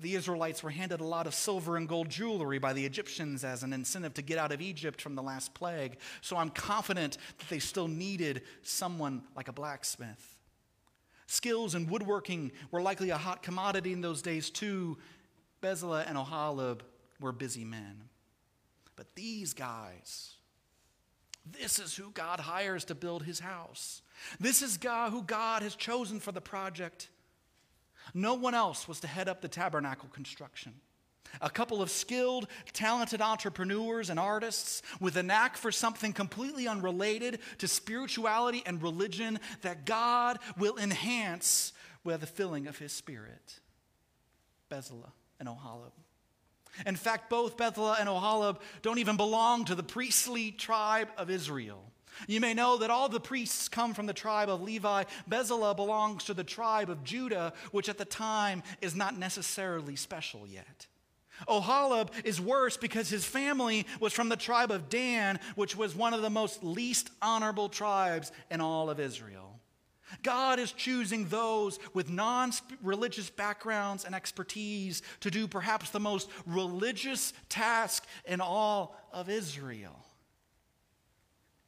The 0.00 0.14
Israelites 0.14 0.62
were 0.62 0.70
handed 0.70 1.00
a 1.00 1.04
lot 1.04 1.26
of 1.26 1.34
silver 1.34 1.76
and 1.76 1.88
gold 1.88 2.08
jewelry 2.08 2.60
by 2.60 2.72
the 2.72 2.86
Egyptians 2.86 3.42
as 3.42 3.64
an 3.64 3.72
incentive 3.72 4.14
to 4.14 4.22
get 4.22 4.38
out 4.38 4.52
of 4.52 4.60
Egypt 4.60 5.00
from 5.00 5.16
the 5.16 5.22
last 5.22 5.54
plague. 5.54 5.98
So 6.20 6.36
I'm 6.36 6.50
confident 6.50 7.18
that 7.38 7.48
they 7.48 7.58
still 7.58 7.88
needed 7.88 8.42
someone 8.62 9.24
like 9.34 9.48
a 9.48 9.52
blacksmith. 9.52 10.36
Skills 11.26 11.74
in 11.74 11.88
woodworking 11.88 12.52
were 12.70 12.80
likely 12.80 13.10
a 13.10 13.18
hot 13.18 13.42
commodity 13.42 13.92
in 13.92 14.00
those 14.00 14.22
days, 14.22 14.50
too. 14.50 14.96
Bezalel 15.62 16.04
and 16.06 16.16
Oholib 16.16 16.80
were 17.20 17.32
busy 17.32 17.64
men. 17.64 18.02
But 18.96 19.14
these 19.14 19.54
guys, 19.54 20.34
this 21.52 21.78
is 21.78 21.96
who 21.96 22.10
God 22.10 22.40
hires 22.40 22.84
to 22.86 22.94
build 22.94 23.22
his 23.22 23.40
house. 23.40 24.02
This 24.40 24.62
is 24.62 24.76
God 24.76 25.12
who 25.12 25.22
God 25.22 25.62
has 25.62 25.76
chosen 25.76 26.20
for 26.20 26.32
the 26.32 26.40
project. 26.40 27.08
No 28.14 28.34
one 28.34 28.54
else 28.54 28.88
was 28.88 29.00
to 29.00 29.06
head 29.06 29.28
up 29.28 29.40
the 29.40 29.48
tabernacle 29.48 30.08
construction. 30.08 30.74
A 31.42 31.50
couple 31.50 31.82
of 31.82 31.90
skilled, 31.90 32.48
talented 32.72 33.20
entrepreneurs 33.20 34.08
and 34.08 34.18
artists 34.18 34.82
with 34.98 35.16
a 35.16 35.22
knack 35.22 35.58
for 35.58 35.70
something 35.70 36.12
completely 36.12 36.66
unrelated 36.66 37.40
to 37.58 37.68
spirituality 37.68 38.62
and 38.64 38.82
religion 38.82 39.38
that 39.60 39.84
God 39.84 40.38
will 40.56 40.78
enhance 40.78 41.74
with 42.02 42.20
the 42.20 42.26
filling 42.26 42.66
of 42.66 42.78
his 42.78 42.92
spirit. 42.92 43.60
Bezalel 44.70 45.12
and 45.38 45.48
Oholib. 45.48 45.92
In 46.86 46.96
fact, 46.96 47.30
both 47.30 47.56
Bezalel 47.56 47.98
and 47.98 48.08
Oholib 48.08 48.58
don't 48.82 48.98
even 48.98 49.16
belong 49.16 49.64
to 49.66 49.74
the 49.74 49.82
priestly 49.82 50.52
tribe 50.52 51.08
of 51.16 51.30
Israel. 51.30 51.82
You 52.26 52.40
may 52.40 52.54
know 52.54 52.78
that 52.78 52.90
all 52.90 53.08
the 53.08 53.20
priests 53.20 53.68
come 53.68 53.94
from 53.94 54.06
the 54.06 54.12
tribe 54.12 54.48
of 54.48 54.62
Levi. 54.62 55.04
Bezalel 55.28 55.76
belongs 55.76 56.24
to 56.24 56.34
the 56.34 56.44
tribe 56.44 56.90
of 56.90 57.04
Judah, 57.04 57.52
which 57.70 57.88
at 57.88 57.98
the 57.98 58.04
time 58.04 58.62
is 58.80 58.94
not 58.94 59.16
necessarily 59.16 59.96
special 59.96 60.46
yet. 60.46 60.86
Oholib 61.46 62.08
is 62.24 62.40
worse 62.40 62.76
because 62.76 63.08
his 63.08 63.24
family 63.24 63.86
was 64.00 64.12
from 64.12 64.28
the 64.28 64.36
tribe 64.36 64.72
of 64.72 64.88
Dan, 64.88 65.38
which 65.54 65.76
was 65.76 65.94
one 65.94 66.12
of 66.12 66.22
the 66.22 66.30
most 66.30 66.64
least 66.64 67.10
honorable 67.22 67.68
tribes 67.68 68.32
in 68.50 68.60
all 68.60 68.90
of 68.90 68.98
Israel. 68.98 69.57
God 70.22 70.58
is 70.58 70.72
choosing 70.72 71.26
those 71.28 71.78
with 71.94 72.10
non 72.10 72.52
religious 72.82 73.30
backgrounds 73.30 74.04
and 74.04 74.14
expertise 74.14 75.02
to 75.20 75.30
do 75.30 75.46
perhaps 75.46 75.90
the 75.90 76.00
most 76.00 76.30
religious 76.46 77.32
task 77.48 78.06
in 78.24 78.40
all 78.40 78.96
of 79.12 79.28
Israel. 79.28 80.04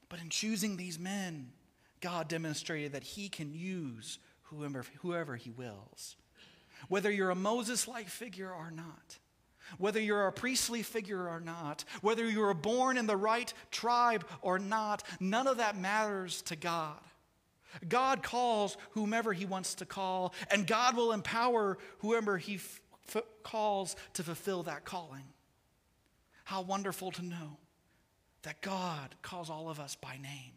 But 0.08 0.20
in 0.20 0.28
choosing 0.28 0.76
these 0.76 0.98
men, 0.98 1.52
God 2.00 2.28
demonstrated 2.28 2.92
that 2.92 3.02
He 3.02 3.28
can 3.28 3.54
use 3.54 4.18
whoever, 4.44 4.84
whoever 5.00 5.36
He 5.36 5.50
wills. 5.50 6.16
Whether 6.88 7.10
you're 7.10 7.30
a 7.30 7.36
Moses 7.36 7.86
like 7.86 8.08
figure 8.08 8.50
or 8.50 8.70
not, 8.70 9.18
whether 9.78 10.00
you're 10.00 10.26
a 10.26 10.32
priestly 10.32 10.82
figure 10.82 11.28
or 11.28 11.40
not, 11.40 11.84
whether 12.00 12.26
you 12.26 12.40
were 12.40 12.54
born 12.54 12.96
in 12.96 13.06
the 13.06 13.16
right 13.16 13.52
tribe 13.70 14.26
or 14.42 14.58
not, 14.58 15.02
none 15.20 15.46
of 15.46 15.58
that 15.58 15.76
matters 15.76 16.42
to 16.42 16.56
God. 16.56 16.98
God 17.88 18.22
calls 18.22 18.76
whomever 18.92 19.32
He 19.32 19.44
wants 19.44 19.74
to 19.76 19.86
call, 19.86 20.34
and 20.50 20.66
God 20.66 20.96
will 20.96 21.12
empower 21.12 21.78
whoever 21.98 22.38
He 22.38 22.56
f- 22.56 23.22
calls 23.42 23.96
to 24.14 24.22
fulfill 24.22 24.62
that 24.64 24.84
calling. 24.84 25.24
How 26.44 26.62
wonderful 26.62 27.12
to 27.12 27.24
know 27.24 27.58
that 28.42 28.60
God 28.60 29.14
calls 29.22 29.50
all 29.50 29.68
of 29.68 29.78
us 29.78 29.94
by 29.94 30.16
name 30.16 30.52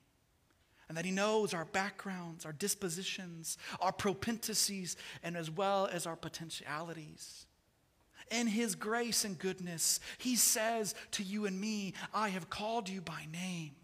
and 0.87 0.97
that 0.97 1.05
He 1.05 1.11
knows 1.11 1.53
our 1.53 1.65
backgrounds, 1.65 2.45
our 2.45 2.53
dispositions, 2.53 3.57
our 3.79 3.91
propensities, 3.91 4.95
and 5.23 5.35
as 5.35 5.49
well 5.49 5.87
as 5.91 6.05
our 6.05 6.15
potentialities. 6.15 7.45
In 8.31 8.47
His 8.47 8.75
grace 8.75 9.25
and 9.25 9.37
goodness, 9.37 9.99
He 10.17 10.35
says 10.35 10.95
to 11.11 11.23
you 11.23 11.45
and 11.45 11.59
me, 11.59 11.93
I 12.13 12.29
have 12.29 12.49
called 12.49 12.89
you 12.89 13.01
by 13.01 13.27
name. 13.31 13.75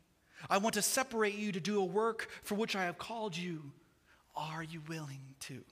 I 0.50 0.58
want 0.58 0.76
to 0.76 0.82
separate 0.82 1.36
you 1.36 1.52
to 1.52 1.60
do 1.60 1.82
a 1.82 1.86
work 1.86 2.30
for 2.44 2.56
which 2.56 2.76
I 2.76 2.84
have 2.84 2.98
called 2.98 3.36
you. 3.36 3.72
Are 4.36 4.64
you 4.64 4.82
willing 4.88 5.36
to? 5.42 5.64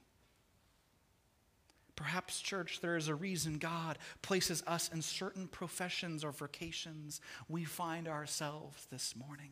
Perhaps, 1.95 2.41
church, 2.41 2.79
there 2.81 2.95
is 2.95 3.07
a 3.07 3.15
reason 3.15 3.57
God 3.57 3.97
places 4.21 4.63
us 4.67 4.89
in 4.93 5.01
certain 5.01 5.47
professions 5.47 6.23
or 6.23 6.31
vocations 6.31 7.21
we 7.49 7.63
find 7.63 8.07
ourselves 8.07 8.85
this 8.91 9.15
morning. 9.15 9.49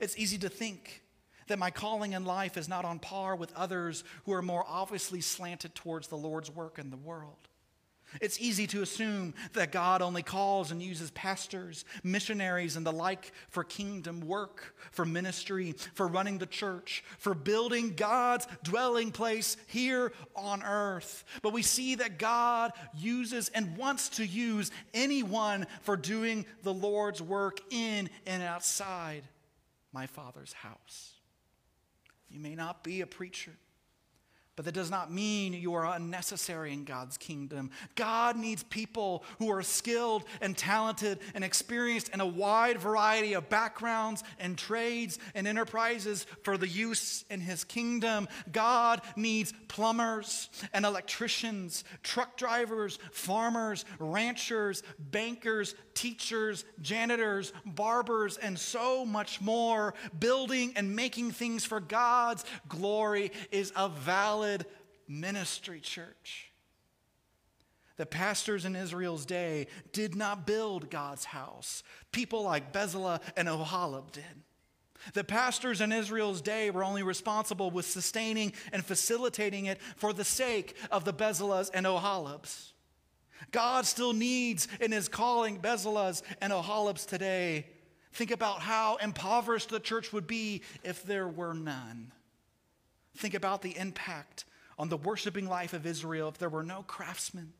It's 0.00 0.18
easy 0.18 0.38
to 0.38 0.48
think 0.48 1.02
that 1.46 1.58
my 1.58 1.70
calling 1.70 2.12
in 2.12 2.24
life 2.24 2.56
is 2.56 2.68
not 2.68 2.84
on 2.84 2.98
par 2.98 3.36
with 3.36 3.54
others 3.54 4.04
who 4.24 4.32
are 4.32 4.42
more 4.42 4.64
obviously 4.68 5.20
slanted 5.20 5.74
towards 5.74 6.08
the 6.08 6.16
Lord's 6.16 6.50
work 6.50 6.78
in 6.78 6.90
the 6.90 6.96
world. 6.96 7.48
It's 8.20 8.40
easy 8.40 8.66
to 8.68 8.82
assume 8.82 9.34
that 9.52 9.72
God 9.72 10.00
only 10.00 10.22
calls 10.22 10.70
and 10.70 10.80
uses 10.80 11.10
pastors, 11.10 11.84
missionaries, 12.02 12.76
and 12.76 12.86
the 12.86 12.92
like 12.92 13.32
for 13.48 13.64
kingdom 13.64 14.20
work, 14.20 14.74
for 14.92 15.04
ministry, 15.04 15.74
for 15.94 16.06
running 16.06 16.38
the 16.38 16.46
church, 16.46 17.04
for 17.18 17.34
building 17.34 17.94
God's 17.94 18.46
dwelling 18.62 19.10
place 19.10 19.56
here 19.66 20.12
on 20.34 20.62
earth. 20.62 21.24
But 21.42 21.52
we 21.52 21.62
see 21.62 21.96
that 21.96 22.18
God 22.18 22.72
uses 22.96 23.48
and 23.50 23.76
wants 23.76 24.08
to 24.10 24.26
use 24.26 24.70
anyone 24.94 25.66
for 25.82 25.96
doing 25.96 26.46
the 26.62 26.74
Lord's 26.74 27.20
work 27.20 27.60
in 27.70 28.08
and 28.26 28.42
outside 28.42 29.24
my 29.92 30.06
Father's 30.06 30.52
house. 30.52 31.14
You 32.30 32.40
may 32.40 32.54
not 32.54 32.84
be 32.84 33.00
a 33.00 33.06
preacher. 33.06 33.52
But 34.56 34.64
that 34.64 34.72
does 34.72 34.90
not 34.90 35.12
mean 35.12 35.52
you 35.52 35.74
are 35.74 35.84
unnecessary 35.84 36.72
in 36.72 36.84
God's 36.84 37.18
kingdom. 37.18 37.70
God 37.94 38.38
needs 38.38 38.62
people 38.62 39.22
who 39.38 39.50
are 39.50 39.62
skilled 39.62 40.24
and 40.40 40.56
talented 40.56 41.18
and 41.34 41.44
experienced 41.44 42.08
in 42.08 42.22
a 42.22 42.26
wide 42.26 42.78
variety 42.78 43.34
of 43.34 43.50
backgrounds 43.50 44.24
and 44.38 44.56
trades 44.56 45.18
and 45.34 45.46
enterprises 45.46 46.24
for 46.42 46.56
the 46.56 46.66
use 46.66 47.26
in 47.28 47.40
his 47.40 47.64
kingdom. 47.64 48.28
God 48.50 49.02
needs 49.14 49.52
plumbers 49.68 50.48
and 50.72 50.86
electricians, 50.86 51.84
truck 52.02 52.38
drivers, 52.38 52.98
farmers, 53.12 53.84
ranchers, 53.98 54.82
bankers, 54.98 55.74
teachers, 55.92 56.64
janitors, 56.80 57.52
barbers, 57.66 58.38
and 58.38 58.58
so 58.58 59.04
much 59.04 59.42
more. 59.42 59.92
Building 60.18 60.72
and 60.76 60.96
making 60.96 61.32
things 61.32 61.62
for 61.62 61.78
God's 61.80 62.44
glory 62.68 63.32
is 63.50 63.70
a 63.76 63.90
valid 63.90 64.45
solid 64.46 64.66
ministry 65.08 65.80
church. 65.80 66.52
The 67.96 68.06
pastors 68.06 68.64
in 68.64 68.76
Israel's 68.76 69.24
day 69.24 69.68
did 69.92 70.14
not 70.14 70.46
build 70.46 70.90
God's 70.90 71.24
house. 71.24 71.82
People 72.12 72.42
like 72.42 72.72
Bezalel 72.72 73.20
and 73.36 73.48
Oholib 73.48 74.12
did. 74.12 74.42
The 75.14 75.24
pastors 75.24 75.80
in 75.80 75.92
Israel's 75.92 76.40
day 76.40 76.70
were 76.70 76.84
only 76.84 77.02
responsible 77.02 77.70
with 77.70 77.86
sustaining 77.86 78.52
and 78.72 78.84
facilitating 78.84 79.66
it 79.66 79.80
for 79.96 80.12
the 80.12 80.24
sake 80.24 80.76
of 80.90 81.04
the 81.04 81.12
Bezalels 81.12 81.70
and 81.72 81.86
Oholibs. 81.86 82.72
God 83.52 83.86
still 83.86 84.12
needs 84.12 84.68
in 84.80 84.92
his 84.92 85.08
calling 85.08 85.60
Bezalels 85.60 86.22
and 86.40 86.52
Oholibs 86.52 87.06
today. 87.06 87.66
Think 88.12 88.30
about 88.30 88.60
how 88.60 88.96
impoverished 88.96 89.68
the 89.68 89.80
church 89.80 90.12
would 90.12 90.26
be 90.26 90.62
if 90.82 91.02
there 91.04 91.28
were 91.28 91.54
none. 91.54 92.12
Think 93.16 93.34
about 93.34 93.62
the 93.62 93.76
impact 93.76 94.44
on 94.78 94.88
the 94.88 94.96
worshiping 94.96 95.48
life 95.48 95.72
of 95.72 95.86
Israel 95.86 96.28
if 96.28 96.38
there 96.38 96.48
were 96.48 96.62
no 96.62 96.82
craftsmen, 96.82 97.52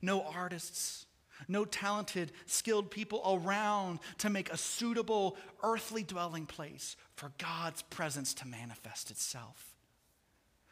no 0.00 0.22
artists, 0.22 1.06
no 1.48 1.64
talented, 1.64 2.32
skilled 2.46 2.90
people 2.90 3.22
around 3.44 3.98
to 4.18 4.30
make 4.30 4.50
a 4.50 4.56
suitable 4.56 5.36
earthly 5.62 6.02
dwelling 6.02 6.46
place 6.46 6.96
for 7.14 7.32
God's 7.38 7.82
presence 7.82 8.32
to 8.34 8.46
manifest 8.46 9.10
itself. 9.10 9.74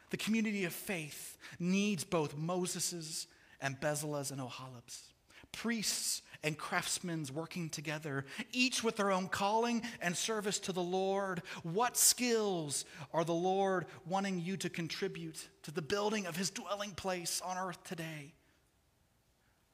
The 0.09 0.17
community 0.17 0.65
of 0.65 0.73
faith 0.73 1.37
needs 1.59 2.03
both 2.03 2.35
Moses's 2.35 3.27
and 3.61 3.79
Bezalah's 3.79 4.31
and 4.31 4.41
Oholib's, 4.41 5.13
priests 5.51 6.21
and 6.43 6.57
craftsmen 6.57 7.25
working 7.33 7.69
together, 7.69 8.25
each 8.51 8.83
with 8.83 8.95
their 8.95 9.11
own 9.11 9.27
calling 9.27 9.83
and 10.01 10.15
service 10.15 10.59
to 10.59 10.71
the 10.71 10.81
Lord. 10.81 11.41
What 11.63 11.97
skills 11.97 12.85
are 13.13 13.23
the 13.23 13.33
Lord 13.33 13.85
wanting 14.07 14.39
you 14.39 14.57
to 14.57 14.69
contribute 14.69 15.47
to 15.63 15.71
the 15.71 15.81
building 15.81 16.25
of 16.25 16.35
his 16.35 16.49
dwelling 16.49 16.91
place 16.91 17.41
on 17.45 17.57
earth 17.57 17.83
today? 17.83 18.33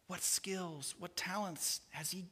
What 0.08 0.22
skills, 0.22 0.96
what 1.00 1.16
talents 1.16 1.82
has 1.92 2.12
he 2.12 2.26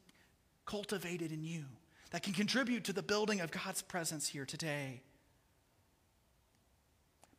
cultivated 0.65 1.31
in 1.31 1.43
you 1.43 1.65
that 2.11 2.23
can 2.23 2.33
contribute 2.33 2.83
to 2.85 2.93
the 2.93 3.03
building 3.03 3.41
of 3.41 3.51
God's 3.51 3.81
presence 3.81 4.27
here 4.27 4.45
today? 4.45 5.01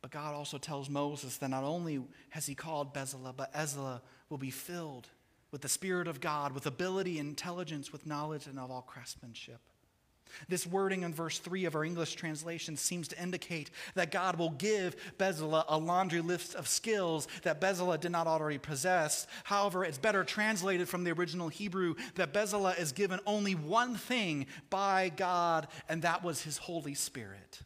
But 0.01 0.11
God 0.11 0.35
also 0.35 0.57
tells 0.57 0.89
Moses 0.89 1.37
that 1.37 1.49
not 1.49 1.63
only 1.63 2.01
has 2.29 2.45
he 2.45 2.55
called 2.55 2.93
Bezalel, 2.93 3.35
but 3.35 3.51
Ezra 3.53 4.01
will 4.29 4.37
be 4.37 4.51
filled 4.51 5.09
with 5.51 5.61
the 5.61 5.69
Spirit 5.69 6.07
of 6.07 6.19
God, 6.19 6.51
with 6.53 6.65
ability, 6.65 7.19
and 7.19 7.29
intelligence, 7.29 7.91
with 7.91 8.05
knowledge, 8.05 8.47
and 8.47 8.59
of 8.59 8.71
all 8.71 8.81
craftsmanship. 8.81 9.59
This 10.49 10.67
wording 10.67 11.03
in 11.03 11.13
verse 11.13 11.39
3 11.39 11.65
of 11.65 11.75
our 11.75 11.83
English 11.83 12.15
translation 12.15 12.75
seems 12.75 13.07
to 13.07 13.21
indicate 13.21 13.71
that 13.95 14.11
God 14.11 14.37
will 14.37 14.51
give 14.51 14.95
Bezalel 15.17 15.65
a 15.67 15.77
laundry 15.77 16.21
list 16.21 16.55
of 16.55 16.67
skills 16.67 17.27
that 17.43 17.61
Bezalel 17.61 17.99
did 17.99 18.11
not 18.11 18.27
already 18.27 18.57
possess. 18.57 19.27
However, 19.43 19.83
it's 19.83 19.97
better 19.97 20.23
translated 20.23 20.89
from 20.89 21.03
the 21.03 21.11
original 21.11 21.47
Hebrew 21.47 21.95
that 22.15 22.33
Bezalel 22.33 22.77
is 22.77 22.91
given 22.91 23.19
only 23.25 23.55
one 23.55 23.95
thing 23.95 24.47
by 24.69 25.11
God, 25.15 25.67
and 25.89 26.01
that 26.01 26.23
was 26.23 26.41
his 26.41 26.57
Holy 26.57 26.93
Spirit 26.93 27.61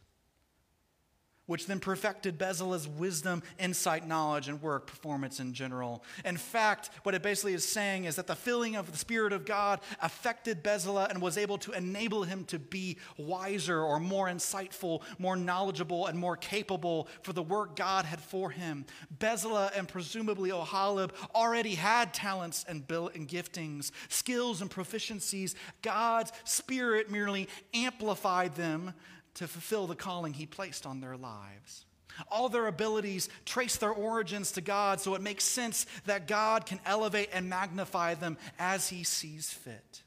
which 1.52 1.66
then 1.66 1.80
perfected 1.80 2.38
Bezalah's 2.38 2.88
wisdom, 2.88 3.42
insight, 3.58 4.08
knowledge, 4.08 4.48
and 4.48 4.62
work 4.62 4.86
performance 4.86 5.38
in 5.38 5.52
general. 5.52 6.02
In 6.24 6.38
fact, 6.38 6.88
what 7.02 7.14
it 7.14 7.22
basically 7.22 7.52
is 7.52 7.62
saying 7.62 8.06
is 8.06 8.16
that 8.16 8.26
the 8.26 8.34
filling 8.34 8.74
of 8.74 8.90
the 8.90 8.96
Spirit 8.96 9.34
of 9.34 9.44
God 9.44 9.80
affected 10.00 10.64
Bezalah 10.64 11.10
and 11.10 11.20
was 11.20 11.36
able 11.36 11.58
to 11.58 11.72
enable 11.72 12.22
him 12.22 12.46
to 12.46 12.58
be 12.58 12.96
wiser 13.18 13.82
or 13.82 14.00
more 14.00 14.28
insightful, 14.28 15.02
more 15.18 15.36
knowledgeable, 15.36 16.06
and 16.06 16.18
more 16.18 16.38
capable 16.38 17.06
for 17.20 17.34
the 17.34 17.42
work 17.42 17.76
God 17.76 18.06
had 18.06 18.22
for 18.22 18.48
him. 18.48 18.86
Bezalah 19.18 19.76
and 19.76 19.86
presumably 19.86 20.48
Oholib 20.48 21.10
already 21.34 21.74
had 21.74 22.14
talents 22.14 22.64
and, 22.66 22.90
and 22.90 23.28
giftings, 23.28 23.90
skills 24.08 24.62
and 24.62 24.70
proficiencies. 24.70 25.54
God's 25.82 26.32
Spirit 26.44 27.10
merely 27.10 27.46
amplified 27.74 28.54
them 28.54 28.94
to 29.34 29.48
fulfill 29.48 29.86
the 29.86 29.94
calling 29.94 30.34
He 30.34 30.46
placed 30.46 30.86
on 30.86 31.00
their 31.00 31.16
lives. 31.16 31.86
All 32.30 32.48
their 32.48 32.66
abilities 32.66 33.28
trace 33.46 33.76
their 33.76 33.90
origins 33.90 34.52
to 34.52 34.60
God, 34.60 35.00
so 35.00 35.14
it 35.14 35.22
makes 35.22 35.44
sense 35.44 35.86
that 36.04 36.28
God 36.28 36.66
can 36.66 36.80
elevate 36.84 37.30
and 37.32 37.48
magnify 37.48 38.14
them 38.14 38.36
as 38.58 38.88
He 38.88 39.02
sees 39.02 39.50
fit. 39.50 40.02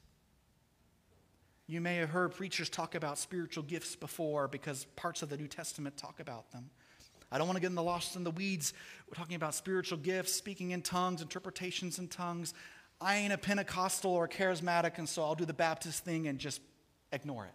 You 1.66 1.80
may 1.80 1.96
have 1.96 2.10
heard 2.10 2.32
preachers 2.34 2.68
talk 2.68 2.94
about 2.94 3.18
spiritual 3.18 3.64
gifts 3.64 3.96
before 3.96 4.46
because 4.46 4.84
parts 4.94 5.22
of 5.22 5.28
the 5.28 5.36
New 5.36 5.48
Testament 5.48 5.96
talk 5.96 6.20
about 6.20 6.52
them. 6.52 6.70
I 7.32 7.38
don't 7.38 7.48
want 7.48 7.56
to 7.56 7.60
get 7.60 7.70
in 7.70 7.74
the 7.74 7.82
lost 7.82 8.14
in 8.14 8.22
the 8.22 8.30
weeds. 8.30 8.72
We're 9.08 9.16
talking 9.16 9.34
about 9.34 9.52
spiritual 9.54 9.98
gifts, 9.98 10.32
speaking 10.32 10.70
in 10.70 10.82
tongues, 10.82 11.22
interpretations 11.22 11.98
in 11.98 12.06
tongues. 12.06 12.54
I 13.00 13.16
ain't 13.16 13.32
a 13.32 13.38
Pentecostal 13.38 14.12
or 14.12 14.28
charismatic, 14.28 14.98
and 14.98 15.08
so 15.08 15.24
I'll 15.24 15.34
do 15.34 15.44
the 15.44 15.52
Baptist 15.52 16.04
thing 16.04 16.28
and 16.28 16.38
just 16.38 16.60
ignore 17.10 17.46
it. 17.46 17.52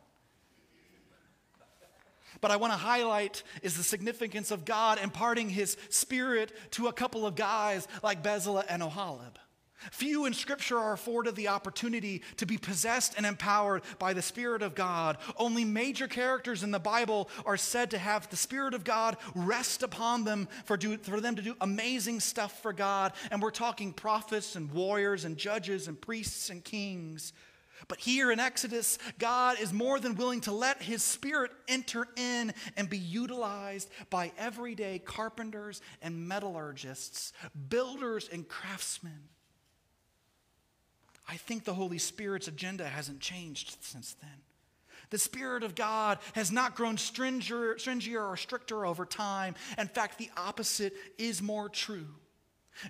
But 2.41 2.51
I 2.51 2.58
want 2.58 2.73
to 2.73 2.77
highlight 2.77 3.43
is 3.62 3.77
the 3.77 3.84
significance 3.84 4.51
of 4.51 4.65
God 4.65 4.99
imparting 5.01 5.49
his 5.49 5.77
spirit 5.89 6.51
to 6.71 6.88
a 6.88 6.93
couple 6.93 7.25
of 7.25 7.36
guys 7.36 7.88
like 8.04 8.23
Bezalel 8.23 8.65
and 8.67 8.82
Oholib. 8.82 9.38
Few 9.89 10.25
in 10.25 10.34
Scripture 10.34 10.77
are 10.77 10.93
afforded 10.93 11.36
the 11.36 11.47
opportunity 11.47 12.21
to 12.38 12.45
be 12.45 12.58
possessed 12.58 13.15
and 13.17 13.25
empowered 13.25 13.82
by 13.97 14.13
the 14.13 14.21
Spirit 14.21 14.62
of 14.62 14.75
God. 14.75 15.17
Only 15.38 15.65
major 15.65 16.08
characters 16.08 16.62
in 16.62 16.69
the 16.69 16.80
Bible 16.80 17.30
are 17.47 17.58
said 17.58 17.89
to 17.91 17.97
have 17.97 18.30
the 18.30 18.36
Spirit 18.36 18.75
of 18.75 18.84
God 18.84 19.17
rest 19.34 19.82
upon 19.82 20.23
them 20.23 20.47
for, 20.65 20.77
do, 20.77 20.97
for 20.97 21.19
them 21.19 21.36
to 21.36 21.41
do 21.41 21.56
amazing 21.62 22.19
stuff 22.19 22.62
for 22.62 22.73
God. 22.73 23.13
And 23.32 23.41
we're 23.41 23.49
talking 23.49 23.91
prophets 23.91 24.56
and 24.56 24.71
warriors 24.71 25.25
and 25.25 25.36
judges 25.36 25.88
and 25.88 25.99
priests 25.99 26.51
and 26.51 26.63
kings. 26.63 27.34
But 27.87 27.99
here 27.99 28.31
in 28.31 28.39
Exodus, 28.39 28.97
God 29.19 29.59
is 29.59 29.73
more 29.73 29.99
than 29.99 30.15
willing 30.15 30.41
to 30.41 30.51
let 30.51 30.81
his 30.81 31.03
spirit 31.03 31.51
enter 31.67 32.07
in 32.15 32.53
and 32.77 32.89
be 32.89 32.97
utilized 32.97 33.89
by 34.09 34.31
everyday 34.37 34.99
carpenters 34.99 35.81
and 36.01 36.27
metallurgists, 36.27 37.33
builders 37.69 38.29
and 38.31 38.47
craftsmen. 38.47 39.29
I 41.27 41.37
think 41.37 41.63
the 41.63 41.73
Holy 41.73 41.97
Spirit's 41.97 42.47
agenda 42.47 42.85
hasn't 42.87 43.19
changed 43.19 43.77
since 43.81 44.15
then. 44.21 44.41
The 45.11 45.17
Spirit 45.17 45.63
of 45.63 45.75
God 45.75 46.19
has 46.33 46.51
not 46.51 46.75
grown 46.75 46.95
stringier, 46.95 47.75
stringier 47.75 48.25
or 48.27 48.37
stricter 48.37 48.85
over 48.85 49.05
time. 49.05 49.55
In 49.77 49.87
fact, 49.87 50.17
the 50.17 50.29
opposite 50.37 50.93
is 51.17 51.41
more 51.41 51.69
true. 51.69 52.07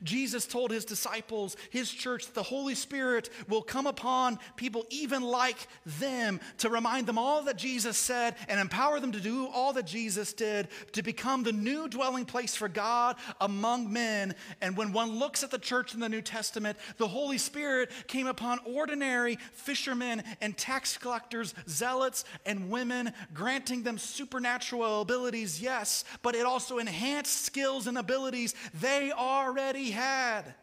Jesus 0.04 0.46
told 0.46 0.72
his 0.72 0.86
disciples, 0.86 1.58
his 1.70 1.92
church, 1.92 2.32
the 2.34 2.44
Holy 2.44 2.76
Spirit 2.76 3.30
will 3.48 3.62
come 3.62 3.88
upon 3.88 4.40
people 4.56 4.86
even 4.90 5.22
like 5.22 5.68
them 6.00 6.40
to 6.60 6.70
remind 6.70 7.08
them 7.08 7.18
all 7.18 7.44
that 7.44 7.58
Jesus 7.58 7.98
said 7.98 8.36
and 8.48 8.60
empower 8.60 9.00
them 9.00 9.12
to 9.12 9.20
do 9.20 9.48
all 9.48 9.74
that 9.74 9.88
Jesus 9.88 10.34
did 10.34 10.70
to 10.94 11.02
become 11.02 11.44
the 11.44 11.52
new 11.52 11.88
dwelling 11.88 12.26
place 12.26 12.56
for 12.56 12.68
God 12.68 13.18
among 13.42 13.92
men. 13.92 14.36
And 14.62 14.78
when 14.78 14.94
one 14.94 15.20
looks 15.20 15.44
at 15.44 15.52
the 15.52 15.58
church 15.58 15.94
in 15.94 16.00
the 16.00 16.10
New 16.10 16.22
Testament, 16.22 16.78
the 16.98 17.08
Holy 17.08 17.38
Spirit 17.38 17.92
came 18.08 18.28
upon 18.28 18.60
ordinary 18.66 19.38
fishermen 19.54 20.24
and 20.42 20.58
tax 20.58 20.98
collectors, 20.98 21.54
zealots 21.68 22.24
and 22.46 22.70
women, 22.70 23.14
granting 23.34 23.84
them 23.84 23.98
supernatural 23.98 25.02
abilities, 25.02 25.62
yes, 25.62 26.04
but 26.22 26.36
it 26.36 26.46
also 26.46 26.78
enhanced 26.78 27.42
skills 27.42 27.88
and 27.88 27.98
abilities 27.98 28.56
they 28.74 29.12
already 29.12 29.71
already 29.72 29.92
had, 29.92 30.54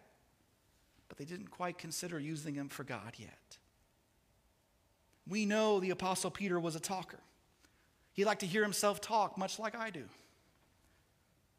but 1.09 1.17
they 1.17 1.25
didn't 1.25 1.51
quite 1.51 1.79
consider 1.79 2.19
using 2.19 2.55
them 2.55 2.69
for 2.69 2.85
God 2.85 3.15
yet. 3.17 3.57
We 5.27 5.47
know 5.47 5.81
the 5.81 5.91
Apostle 5.91 6.31
Peter 6.31 6.61
was 6.61 6.77
a 6.77 6.81
talker. 6.81 7.19
He 8.13 8.27
liked 8.27 8.41
to 8.41 8.47
hear 8.47 8.63
himself 8.63 9.01
talk, 9.01 9.39
much 9.39 9.59
like 9.59 9.75
I 9.75 9.89
do. 9.89 10.05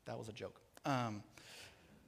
That 0.05 0.19
was 0.19 0.27
a 0.27 0.33
joke. 0.33 0.61
Um, 0.85 1.23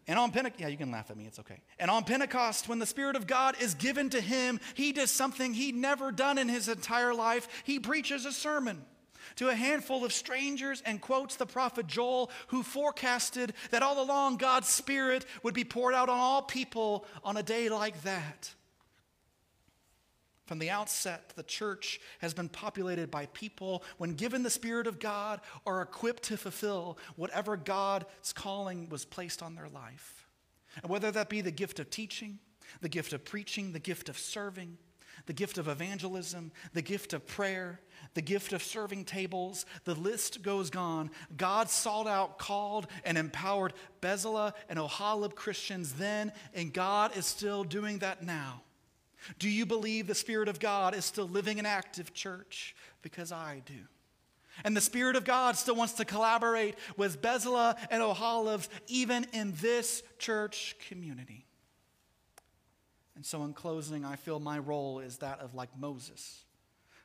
and 0.07 0.19
on 0.19 0.31
Pentecost, 0.31 0.61
yeah, 0.61 0.67
you 0.67 0.77
can 0.77 0.91
laugh 0.91 1.09
at 1.09 1.17
me, 1.17 1.25
it's 1.25 1.39
okay. 1.39 1.61
And 1.79 1.89
on 1.89 2.03
Pentecost, 2.03 2.69
when 2.69 2.77
the 2.77 2.85
Spirit 2.85 3.15
of 3.15 3.25
God 3.25 3.55
is 3.59 3.73
given 3.73 4.11
to 4.11 4.21
him, 4.21 4.59
he 4.75 4.91
does 4.91 5.09
something 5.09 5.55
he'd 5.55 5.75
never 5.75 6.11
done 6.11 6.37
in 6.37 6.49
his 6.49 6.67
entire 6.67 7.15
life. 7.15 7.47
He 7.63 7.79
preaches 7.79 8.25
a 8.25 8.31
sermon 8.31 8.83
to 9.37 9.49
a 9.49 9.55
handful 9.55 10.05
of 10.05 10.13
strangers 10.13 10.81
and 10.85 11.01
quotes 11.01 11.35
the 11.35 11.45
prophet 11.45 11.87
Joel, 11.87 12.31
who 12.47 12.63
forecasted 12.63 13.53
that 13.71 13.83
all 13.83 14.01
along 14.01 14.37
God's 14.37 14.67
Spirit 14.67 15.25
would 15.43 15.53
be 15.53 15.63
poured 15.63 15.93
out 15.93 16.09
on 16.09 16.17
all 16.17 16.41
people 16.41 17.05
on 17.23 17.37
a 17.37 17.43
day 17.43 17.69
like 17.69 18.01
that. 18.03 18.53
From 20.45 20.59
the 20.59 20.69
outset, 20.69 21.31
the 21.37 21.43
church 21.43 22.01
has 22.19 22.33
been 22.33 22.49
populated 22.49 23.09
by 23.09 23.27
people, 23.27 23.85
when 23.97 24.15
given 24.15 24.43
the 24.43 24.49
Spirit 24.49 24.85
of 24.85 24.99
God, 24.99 25.39
are 25.65 25.81
equipped 25.81 26.23
to 26.23 26.35
fulfill 26.35 26.97
whatever 27.15 27.55
God's 27.55 28.33
calling 28.33 28.89
was 28.89 29.05
placed 29.05 29.41
on 29.41 29.55
their 29.55 29.69
life. 29.69 30.27
And 30.81 30.91
whether 30.91 31.09
that 31.11 31.29
be 31.29 31.39
the 31.39 31.51
gift 31.51 31.79
of 31.79 31.89
teaching, 31.89 32.39
the 32.81 32.89
gift 32.89 33.13
of 33.13 33.23
preaching, 33.23 33.71
the 33.71 33.79
gift 33.79 34.09
of 34.09 34.17
serving, 34.17 34.77
the 35.25 35.33
gift 35.33 35.57
of 35.57 35.67
evangelism, 35.67 36.51
the 36.73 36.81
gift 36.81 37.13
of 37.13 37.25
prayer, 37.27 37.79
the 38.13 38.21
gift 38.21 38.53
of 38.53 38.61
serving 38.61 39.05
tables, 39.05 39.65
the 39.85 39.95
list 39.95 40.41
goes 40.41 40.75
on. 40.75 41.11
God 41.37 41.69
sought 41.69 42.07
out, 42.07 42.37
called, 42.37 42.87
and 43.05 43.17
empowered 43.17 43.73
Bezalel 44.01 44.53
and 44.69 44.77
Oholiab 44.77 45.35
Christians 45.35 45.93
then, 45.93 46.31
and 46.53 46.73
God 46.73 47.15
is 47.15 47.25
still 47.25 47.63
doing 47.63 47.99
that 47.99 48.23
now. 48.23 48.61
Do 49.39 49.49
you 49.49 49.65
believe 49.65 50.07
the 50.07 50.15
Spirit 50.15 50.47
of 50.49 50.59
God 50.59 50.95
is 50.95 51.05
still 51.05 51.27
living 51.27 51.57
in 51.57 51.65
active 51.65 52.13
church? 52.13 52.75
Because 53.01 53.31
I 53.31 53.61
do. 53.65 53.73
And 54.63 54.75
the 54.75 54.81
Spirit 54.81 55.15
of 55.15 55.23
God 55.23 55.55
still 55.55 55.75
wants 55.75 55.93
to 55.93 56.05
collaborate 56.05 56.75
with 56.97 57.21
Bezalel 57.21 57.77
and 57.89 58.01
Oholiab 58.01 58.67
even 58.87 59.25
in 59.31 59.53
this 59.61 60.03
church 60.19 60.75
community. 60.89 61.45
And 63.15 63.25
so, 63.25 63.43
in 63.43 63.53
closing, 63.53 64.03
I 64.03 64.15
feel 64.15 64.39
my 64.39 64.57
role 64.57 64.99
is 64.99 65.17
that 65.17 65.39
of 65.39 65.53
like 65.53 65.69
Moses. 65.77 66.43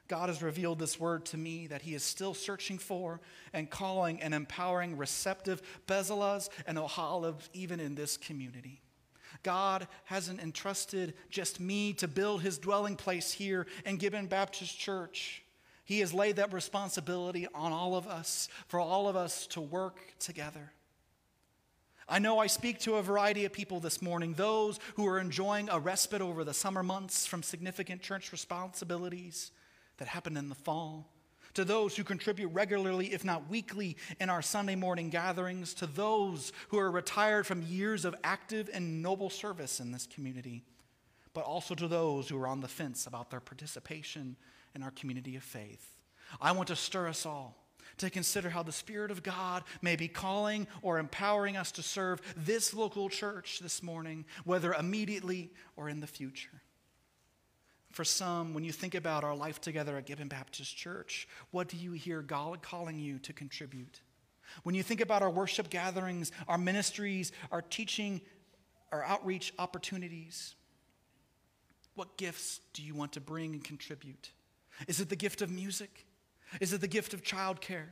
God 0.09 0.29
has 0.29 0.43
revealed 0.43 0.79
this 0.79 1.01
word 1.01 1.25
to 1.27 1.37
me 1.37 1.67
that 1.67 1.83
He 1.83 1.95
is 1.95 2.03
still 2.03 2.35
searching 2.35 2.79
for 2.79 3.21
and 3.53 3.69
calling 3.69 4.21
and 4.23 4.35
empowering 4.35 4.97
receptive 4.97 5.63
Bezalels 5.87 6.49
and 6.67 6.79
Oholiabs 6.79 7.49
even 7.53 7.81
in 7.81 7.95
this 7.95 8.17
community. 8.17 8.83
God 9.43 9.87
hasn't 10.05 10.41
entrusted 10.41 11.15
just 11.31 11.61
me 11.61 11.93
to 11.95 12.09
build 12.09 12.43
his 12.43 12.59
dwelling 12.59 12.97
place 12.97 13.33
here 13.33 13.67
in 13.85 13.97
Gibbon 13.97 14.27
Baptist 14.27 14.79
Church. 14.79 15.43
He 15.85 16.01
has 16.01 16.13
laid 16.13 16.37
that 16.37 16.53
responsibility 16.53 17.47
on 17.55 17.73
all 17.73 17.95
of 17.95 18.09
us, 18.09 18.49
for 18.67 18.81
all 18.81 19.09
of 19.09 19.15
us 19.15 19.47
to 19.49 19.61
work 19.61 20.01
together. 20.19 20.73
I 22.09 22.19
know 22.19 22.39
I 22.39 22.47
speak 22.47 22.81
to 22.81 22.97
a 22.97 23.03
variety 23.03 23.45
of 23.45 23.53
people 23.53 23.81
this 23.81 24.01
morning, 24.01 24.35
those 24.35 24.79
who 24.95 25.07
are 25.07 25.19
enjoying 25.19 25.69
a 25.69 25.79
respite 25.79 26.23
over 26.23 26.45
the 26.45 26.55
summer 26.55 26.83
months 26.83 27.27
from 27.27 27.43
significant 27.43 28.01
church 28.01 28.33
responsibilities 28.33 29.51
that 29.99 30.09
happen 30.09 30.37
in 30.37 30.49
the 30.49 30.55
fall, 30.55 31.13
to 31.55 31.65
those 31.65 31.97
who 31.97 32.05
contribute 32.05 32.49
regularly, 32.49 33.15
if 33.15 33.25
not 33.25 33.49
weekly, 33.49 33.97
in 34.21 34.29
our 34.29 34.43
Sunday 34.43 34.75
morning 34.75 35.09
gatherings, 35.09 35.73
to 35.75 35.87
those 35.87 36.53
who 36.69 36.79
are 36.79 36.91
retired 36.91 37.47
from 37.47 37.63
years 37.63 38.05
of 38.05 38.15
active 38.23 38.69
and 38.73 39.03
noble 39.03 39.31
service 39.31 39.81
in 39.81 39.91
this 39.91 40.07
community, 40.07 40.65
but 41.33 41.45
also 41.45 41.75
to 41.75 41.89
those 41.89 42.29
who 42.29 42.39
are 42.39 42.47
on 42.47 42.61
the 42.61 42.69
fence 42.69 43.07
about 43.07 43.31
their 43.31 43.41
participation 43.41 44.37
in 44.75 44.83
our 44.83 44.91
community 44.91 45.37
of 45.37 45.43
faith. 45.43 45.97
I 46.41 46.53
want 46.53 46.69
to 46.69 46.77
stir 46.77 47.09
us 47.09 47.25
all 47.25 47.57
to 47.99 48.11
consider 48.11 48.51
how 48.51 48.63
the 48.63 48.73
Spirit 48.73 49.11
of 49.11 49.23
God 49.23 49.65
may 49.81 49.97
be 49.97 50.09
calling 50.09 50.67
or 50.83 50.99
empowering 50.99 51.57
us 51.57 51.73
to 51.73 51.83
serve 51.83 52.21
this 52.37 52.75
local 52.75 53.09
church 53.09 53.61
this 53.61 53.83
morning, 53.83 54.27
whether 54.45 54.75
immediately 54.75 55.51
or 55.77 55.89
in 55.89 56.01
the 56.01 56.07
future. 56.07 56.61
For 57.97 58.05
some, 58.05 58.53
when 58.53 58.63
you 58.63 58.73
think 58.73 58.95
about 58.95 59.25
our 59.25 59.35
life 59.35 59.59
together 59.59 59.97
at 59.97 60.05
Gibbon 60.05 60.29
Baptist 60.29 60.77
Church, 60.77 61.27
what 61.51 61.67
do 61.67 61.79
you 61.79 61.93
hear 61.93 62.21
God 62.21 62.61
calling 62.61 62.99
you 62.99 63.19
to 63.21 63.33
contribute? 63.33 64.03
When 64.65 64.75
you 64.75 64.83
think 64.83 65.01
about 65.01 65.23
our 65.23 65.31
worship 65.31 65.71
gatherings, 65.71 66.31
our 66.47 66.59
ministries, 66.59 67.33
our 67.51 67.63
teaching, 67.63 68.21
our 68.93 69.03
outreach 69.03 69.55
opportunities, 69.59 70.57
what 71.95 72.19
gifts 72.19 72.61
do 72.75 72.83
you 72.83 72.95
want 72.95 73.13
to 73.13 73.21
bring 73.23 73.55
and 73.55 73.65
contribute? 73.65 74.31
Is 74.87 75.01
it 75.01 75.09
the 75.09 75.17
gift 75.17 75.41
of 75.41 75.51
music? 75.51 76.05
Is 76.61 76.75
it 76.75 76.83
the 76.83 76.89
gift 76.89 77.15
of 77.15 77.23
childcare, 77.23 77.87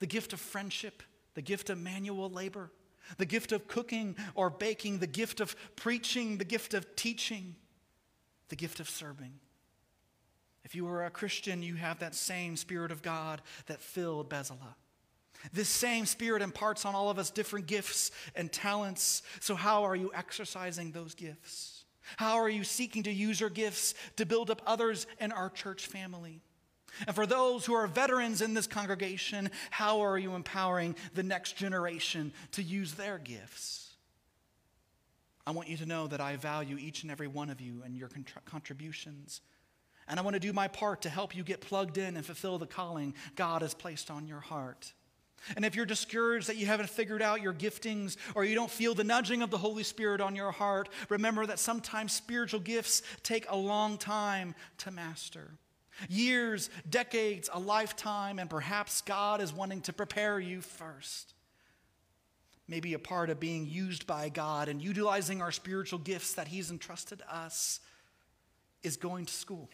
the 0.00 0.06
gift 0.06 0.32
of 0.32 0.40
friendship, 0.40 1.00
the 1.34 1.42
gift 1.42 1.70
of 1.70 1.78
manual 1.78 2.28
labor, 2.28 2.72
the 3.18 3.24
gift 3.24 3.52
of 3.52 3.68
cooking 3.68 4.16
or 4.34 4.50
baking, 4.50 4.98
the 4.98 5.06
gift 5.06 5.38
of 5.38 5.54
preaching, 5.76 6.38
the 6.38 6.44
gift 6.44 6.74
of 6.74 6.96
teaching, 6.96 7.54
the 8.48 8.56
gift 8.56 8.80
of 8.80 8.90
serving? 8.90 9.38
If 10.64 10.74
you 10.74 10.88
are 10.88 11.04
a 11.04 11.10
Christian, 11.10 11.62
you 11.62 11.74
have 11.74 11.98
that 11.98 12.14
same 12.14 12.56
Spirit 12.56 12.90
of 12.90 13.02
God 13.02 13.42
that 13.66 13.80
filled 13.80 14.30
Bezalel. 14.30 14.74
This 15.52 15.68
same 15.68 16.06
Spirit 16.06 16.40
imparts 16.40 16.86
on 16.86 16.94
all 16.94 17.10
of 17.10 17.18
us 17.18 17.30
different 17.30 17.66
gifts 17.66 18.10
and 18.34 18.50
talents. 18.50 19.22
So, 19.40 19.54
how 19.54 19.84
are 19.84 19.96
you 19.96 20.10
exercising 20.14 20.92
those 20.92 21.14
gifts? 21.14 21.84
How 22.16 22.36
are 22.36 22.48
you 22.48 22.64
seeking 22.64 23.02
to 23.04 23.12
use 23.12 23.40
your 23.40 23.50
gifts 23.50 23.94
to 24.16 24.26
build 24.26 24.50
up 24.50 24.62
others 24.66 25.06
in 25.20 25.32
our 25.32 25.50
church 25.50 25.86
family? 25.86 26.40
And 27.06 27.14
for 27.14 27.26
those 27.26 27.66
who 27.66 27.74
are 27.74 27.86
veterans 27.86 28.40
in 28.40 28.54
this 28.54 28.66
congregation, 28.66 29.50
how 29.70 30.00
are 30.00 30.18
you 30.18 30.34
empowering 30.34 30.94
the 31.14 31.22
next 31.22 31.56
generation 31.56 32.32
to 32.52 32.62
use 32.62 32.94
their 32.94 33.18
gifts? 33.18 33.92
I 35.46 35.50
want 35.50 35.68
you 35.68 35.76
to 35.78 35.86
know 35.86 36.06
that 36.06 36.20
I 36.20 36.36
value 36.36 36.78
each 36.78 37.02
and 37.02 37.10
every 37.10 37.26
one 37.26 37.50
of 37.50 37.60
you 37.60 37.82
and 37.84 37.96
your 37.96 38.08
contributions. 38.44 39.40
And 40.08 40.18
I 40.18 40.22
want 40.22 40.34
to 40.34 40.40
do 40.40 40.52
my 40.52 40.68
part 40.68 41.02
to 41.02 41.08
help 41.08 41.34
you 41.34 41.42
get 41.42 41.60
plugged 41.60 41.98
in 41.98 42.16
and 42.16 42.24
fulfill 42.24 42.58
the 42.58 42.66
calling 42.66 43.14
God 43.36 43.62
has 43.62 43.74
placed 43.74 44.10
on 44.10 44.26
your 44.26 44.40
heart. 44.40 44.92
And 45.56 45.64
if 45.64 45.74
you're 45.74 45.86
discouraged 45.86 46.48
that 46.48 46.56
you 46.56 46.66
haven't 46.66 46.88
figured 46.88 47.20
out 47.20 47.42
your 47.42 47.52
giftings 47.52 48.16
or 48.34 48.44
you 48.44 48.54
don't 48.54 48.70
feel 48.70 48.94
the 48.94 49.04
nudging 49.04 49.42
of 49.42 49.50
the 49.50 49.58
Holy 49.58 49.82
Spirit 49.82 50.20
on 50.20 50.34
your 50.34 50.52
heart, 50.52 50.88
remember 51.08 51.44
that 51.46 51.58
sometimes 51.58 52.12
spiritual 52.12 52.60
gifts 52.60 53.02
take 53.22 53.46
a 53.48 53.56
long 53.56 53.98
time 53.98 54.54
to 54.78 54.90
master. 54.90 55.50
Years, 56.08 56.70
decades, 56.88 57.48
a 57.52 57.60
lifetime, 57.60 58.38
and 58.38 58.48
perhaps 58.50 59.02
God 59.02 59.40
is 59.40 59.52
wanting 59.52 59.82
to 59.82 59.92
prepare 59.92 60.40
you 60.40 60.60
first. 60.60 61.34
Maybe 62.66 62.94
a 62.94 62.98
part 62.98 63.28
of 63.28 63.38
being 63.38 63.66
used 63.66 64.06
by 64.06 64.30
God 64.30 64.68
and 64.68 64.80
utilizing 64.80 65.42
our 65.42 65.52
spiritual 65.52 65.98
gifts 65.98 66.34
that 66.34 66.48
He's 66.48 66.70
entrusted 66.70 67.22
us 67.30 67.80
is 68.82 68.96
going 68.96 69.26
to 69.26 69.32
school, 69.32 69.70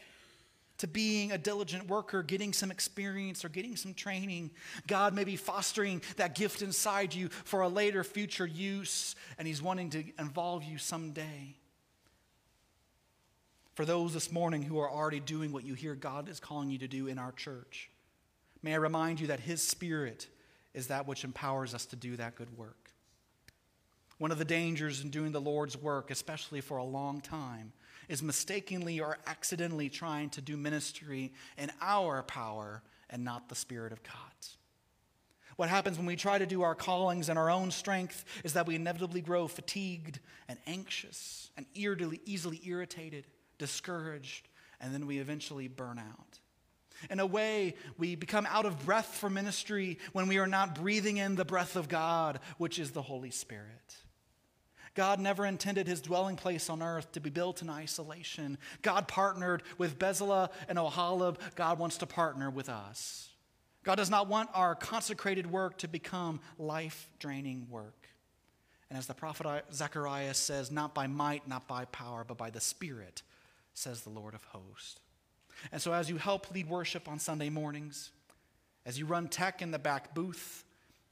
to 0.80 0.86
being 0.86 1.30
a 1.30 1.38
diligent 1.38 1.88
worker, 1.88 2.22
getting 2.22 2.54
some 2.54 2.70
experience 2.70 3.44
or 3.44 3.50
getting 3.50 3.76
some 3.76 3.92
training. 3.92 4.50
God 4.86 5.14
may 5.14 5.24
be 5.24 5.36
fostering 5.36 6.00
that 6.16 6.34
gift 6.34 6.62
inside 6.62 7.14
you 7.14 7.28
for 7.28 7.60
a 7.60 7.68
later 7.68 8.02
future 8.02 8.46
use, 8.46 9.14
and 9.38 9.46
He's 9.46 9.60
wanting 9.60 9.90
to 9.90 10.02
involve 10.18 10.64
you 10.64 10.78
someday. 10.78 11.54
For 13.74 13.84
those 13.84 14.14
this 14.14 14.32
morning 14.32 14.62
who 14.62 14.78
are 14.78 14.90
already 14.90 15.20
doing 15.20 15.52
what 15.52 15.64
you 15.64 15.74
hear 15.74 15.94
God 15.94 16.30
is 16.30 16.40
calling 16.40 16.70
you 16.70 16.78
to 16.78 16.88
do 16.88 17.06
in 17.08 17.18
our 17.18 17.32
church, 17.32 17.90
may 18.62 18.72
I 18.72 18.76
remind 18.76 19.20
you 19.20 19.26
that 19.26 19.40
His 19.40 19.62
Spirit 19.62 20.28
is 20.72 20.86
that 20.86 21.06
which 21.06 21.24
empowers 21.24 21.74
us 21.74 21.84
to 21.86 21.96
do 21.96 22.16
that 22.16 22.36
good 22.36 22.56
work. 22.56 22.90
One 24.16 24.32
of 24.32 24.38
the 24.38 24.46
dangers 24.46 25.02
in 25.02 25.10
doing 25.10 25.32
the 25.32 25.40
Lord's 25.40 25.76
work, 25.76 26.10
especially 26.10 26.62
for 26.62 26.78
a 26.78 26.84
long 26.84 27.20
time, 27.20 27.72
is 28.10 28.22
mistakenly 28.22 29.00
or 29.00 29.16
accidentally 29.26 29.88
trying 29.88 30.28
to 30.30 30.40
do 30.40 30.56
ministry 30.56 31.32
in 31.56 31.70
our 31.80 32.24
power 32.24 32.82
and 33.08 33.24
not 33.24 33.48
the 33.48 33.54
Spirit 33.54 33.92
of 33.92 34.02
God. 34.02 34.14
What 35.56 35.68
happens 35.68 35.96
when 35.96 36.06
we 36.06 36.16
try 36.16 36.36
to 36.38 36.46
do 36.46 36.62
our 36.62 36.74
callings 36.74 37.28
in 37.28 37.38
our 37.38 37.50
own 37.50 37.70
strength 37.70 38.24
is 38.42 38.54
that 38.54 38.66
we 38.66 38.74
inevitably 38.74 39.20
grow 39.20 39.46
fatigued 39.46 40.18
and 40.48 40.58
anxious 40.66 41.50
and 41.56 41.66
easily 41.74 42.60
irritated 42.64 43.26
discouraged, 43.58 44.48
and 44.80 44.92
then 44.92 45.06
we 45.06 45.18
eventually 45.18 45.68
burn 45.68 45.98
out. 45.98 46.40
In 47.10 47.20
a 47.20 47.26
way, 47.26 47.74
we 47.96 48.16
become 48.16 48.46
out 48.46 48.66
of 48.66 48.84
breath 48.84 49.14
for 49.18 49.30
ministry 49.30 49.98
when 50.12 50.26
we 50.26 50.38
are 50.38 50.46
not 50.46 50.74
breathing 50.74 51.18
in 51.18 51.36
the 51.36 51.44
breath 51.44 51.76
of 51.76 51.88
God, 51.88 52.40
which 52.58 52.78
is 52.78 52.90
the 52.90 53.02
Holy 53.02 53.30
Spirit. 53.30 53.96
God 54.94 55.20
never 55.20 55.46
intended 55.46 55.86
his 55.86 56.00
dwelling 56.00 56.36
place 56.36 56.68
on 56.68 56.82
earth 56.82 57.12
to 57.12 57.20
be 57.20 57.30
built 57.30 57.62
in 57.62 57.70
isolation. 57.70 58.58
God 58.82 59.06
partnered 59.06 59.62
with 59.78 59.98
Bezalel 59.98 60.50
and 60.68 60.78
Oholiab. 60.78 61.36
God 61.54 61.78
wants 61.78 61.98
to 61.98 62.06
partner 62.06 62.50
with 62.50 62.68
us. 62.68 63.28
God 63.82 63.96
does 63.96 64.10
not 64.10 64.28
want 64.28 64.50
our 64.52 64.74
consecrated 64.74 65.50
work 65.50 65.78
to 65.78 65.88
become 65.88 66.40
life 66.58 67.08
draining 67.18 67.66
work. 67.70 68.08
And 68.90 68.98
as 68.98 69.06
the 69.06 69.14
prophet 69.14 69.64
Zechariah 69.72 70.34
says, 70.34 70.70
not 70.70 70.94
by 70.94 71.06
might, 71.06 71.46
not 71.46 71.68
by 71.68 71.84
power, 71.86 72.24
but 72.26 72.36
by 72.36 72.50
the 72.50 72.60
Spirit, 72.60 73.22
says 73.72 74.02
the 74.02 74.10
Lord 74.10 74.34
of 74.34 74.42
hosts. 74.44 74.98
And 75.70 75.80
so, 75.80 75.92
as 75.92 76.10
you 76.10 76.16
help 76.16 76.52
lead 76.52 76.68
worship 76.68 77.08
on 77.08 77.18
Sunday 77.18 77.50
mornings, 77.50 78.10
as 78.84 78.98
you 78.98 79.06
run 79.06 79.28
tech 79.28 79.62
in 79.62 79.70
the 79.70 79.78
back 79.78 80.14
booth, 80.14 80.64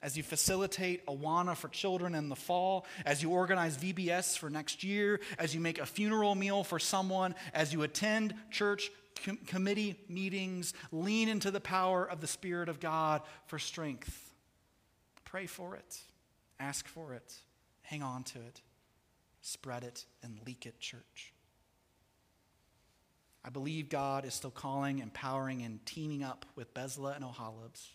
as 0.02 0.16
you 0.16 0.22
facilitate 0.22 1.04
Awana 1.06 1.56
for 1.56 1.68
children 1.68 2.14
in 2.14 2.28
the 2.28 2.36
fall, 2.36 2.86
as 3.04 3.22
you 3.22 3.30
organize 3.30 3.76
VBS 3.76 4.38
for 4.38 4.48
next 4.48 4.84
year, 4.84 5.20
as 5.38 5.54
you 5.54 5.60
make 5.60 5.78
a 5.78 5.86
funeral 5.86 6.34
meal 6.34 6.62
for 6.62 6.78
someone, 6.78 7.34
as 7.52 7.72
you 7.72 7.82
attend 7.82 8.34
church 8.50 8.90
com- 9.24 9.38
committee 9.46 9.98
meetings, 10.08 10.72
lean 10.92 11.28
into 11.28 11.50
the 11.50 11.60
power 11.60 12.04
of 12.04 12.20
the 12.20 12.26
Spirit 12.26 12.68
of 12.68 12.78
God 12.78 13.22
for 13.46 13.58
strength. 13.58 14.32
Pray 15.24 15.46
for 15.46 15.74
it, 15.74 16.00
ask 16.60 16.86
for 16.86 17.14
it, 17.14 17.34
hang 17.82 18.02
on 18.02 18.22
to 18.22 18.38
it, 18.38 18.60
spread 19.42 19.82
it, 19.82 20.04
and 20.22 20.38
leak 20.46 20.64
it, 20.64 20.78
church. 20.78 21.32
I 23.44 23.50
believe 23.50 23.88
God 23.88 24.24
is 24.24 24.34
still 24.34 24.50
calling, 24.50 24.98
empowering, 25.00 25.62
and 25.62 25.84
teaming 25.86 26.22
up 26.22 26.46
with 26.54 26.72
Bezalel 26.74 27.16
and 27.16 27.24
Oholiabs. 27.24 27.88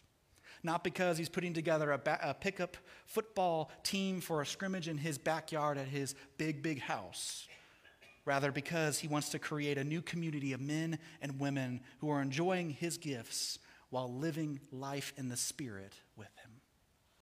Not 0.63 0.83
because 0.83 1.17
he's 1.17 1.29
putting 1.29 1.53
together 1.53 1.91
a, 1.91 1.97
ba- 1.97 2.19
a 2.21 2.33
pickup 2.33 2.77
football 3.05 3.69
team 3.83 4.21
for 4.21 4.41
a 4.41 4.45
scrimmage 4.45 4.87
in 4.87 4.97
his 4.97 5.17
backyard 5.17 5.77
at 5.77 5.87
his 5.87 6.15
big, 6.37 6.63
big 6.63 6.79
house. 6.79 7.47
Rather, 8.25 8.51
because 8.51 8.99
he 8.99 9.07
wants 9.09 9.29
to 9.29 9.39
create 9.39 9.77
a 9.77 9.83
new 9.83 10.01
community 10.01 10.53
of 10.53 10.61
men 10.61 10.97
and 11.21 11.39
women 11.39 11.81
who 11.99 12.09
are 12.09 12.21
enjoying 12.21 12.69
his 12.69 12.97
gifts 12.97 13.59
while 13.89 14.11
living 14.11 14.59
life 14.71 15.13
in 15.17 15.27
the 15.27 15.37
Spirit 15.37 15.93
with 16.15 16.29
him. 16.37 16.42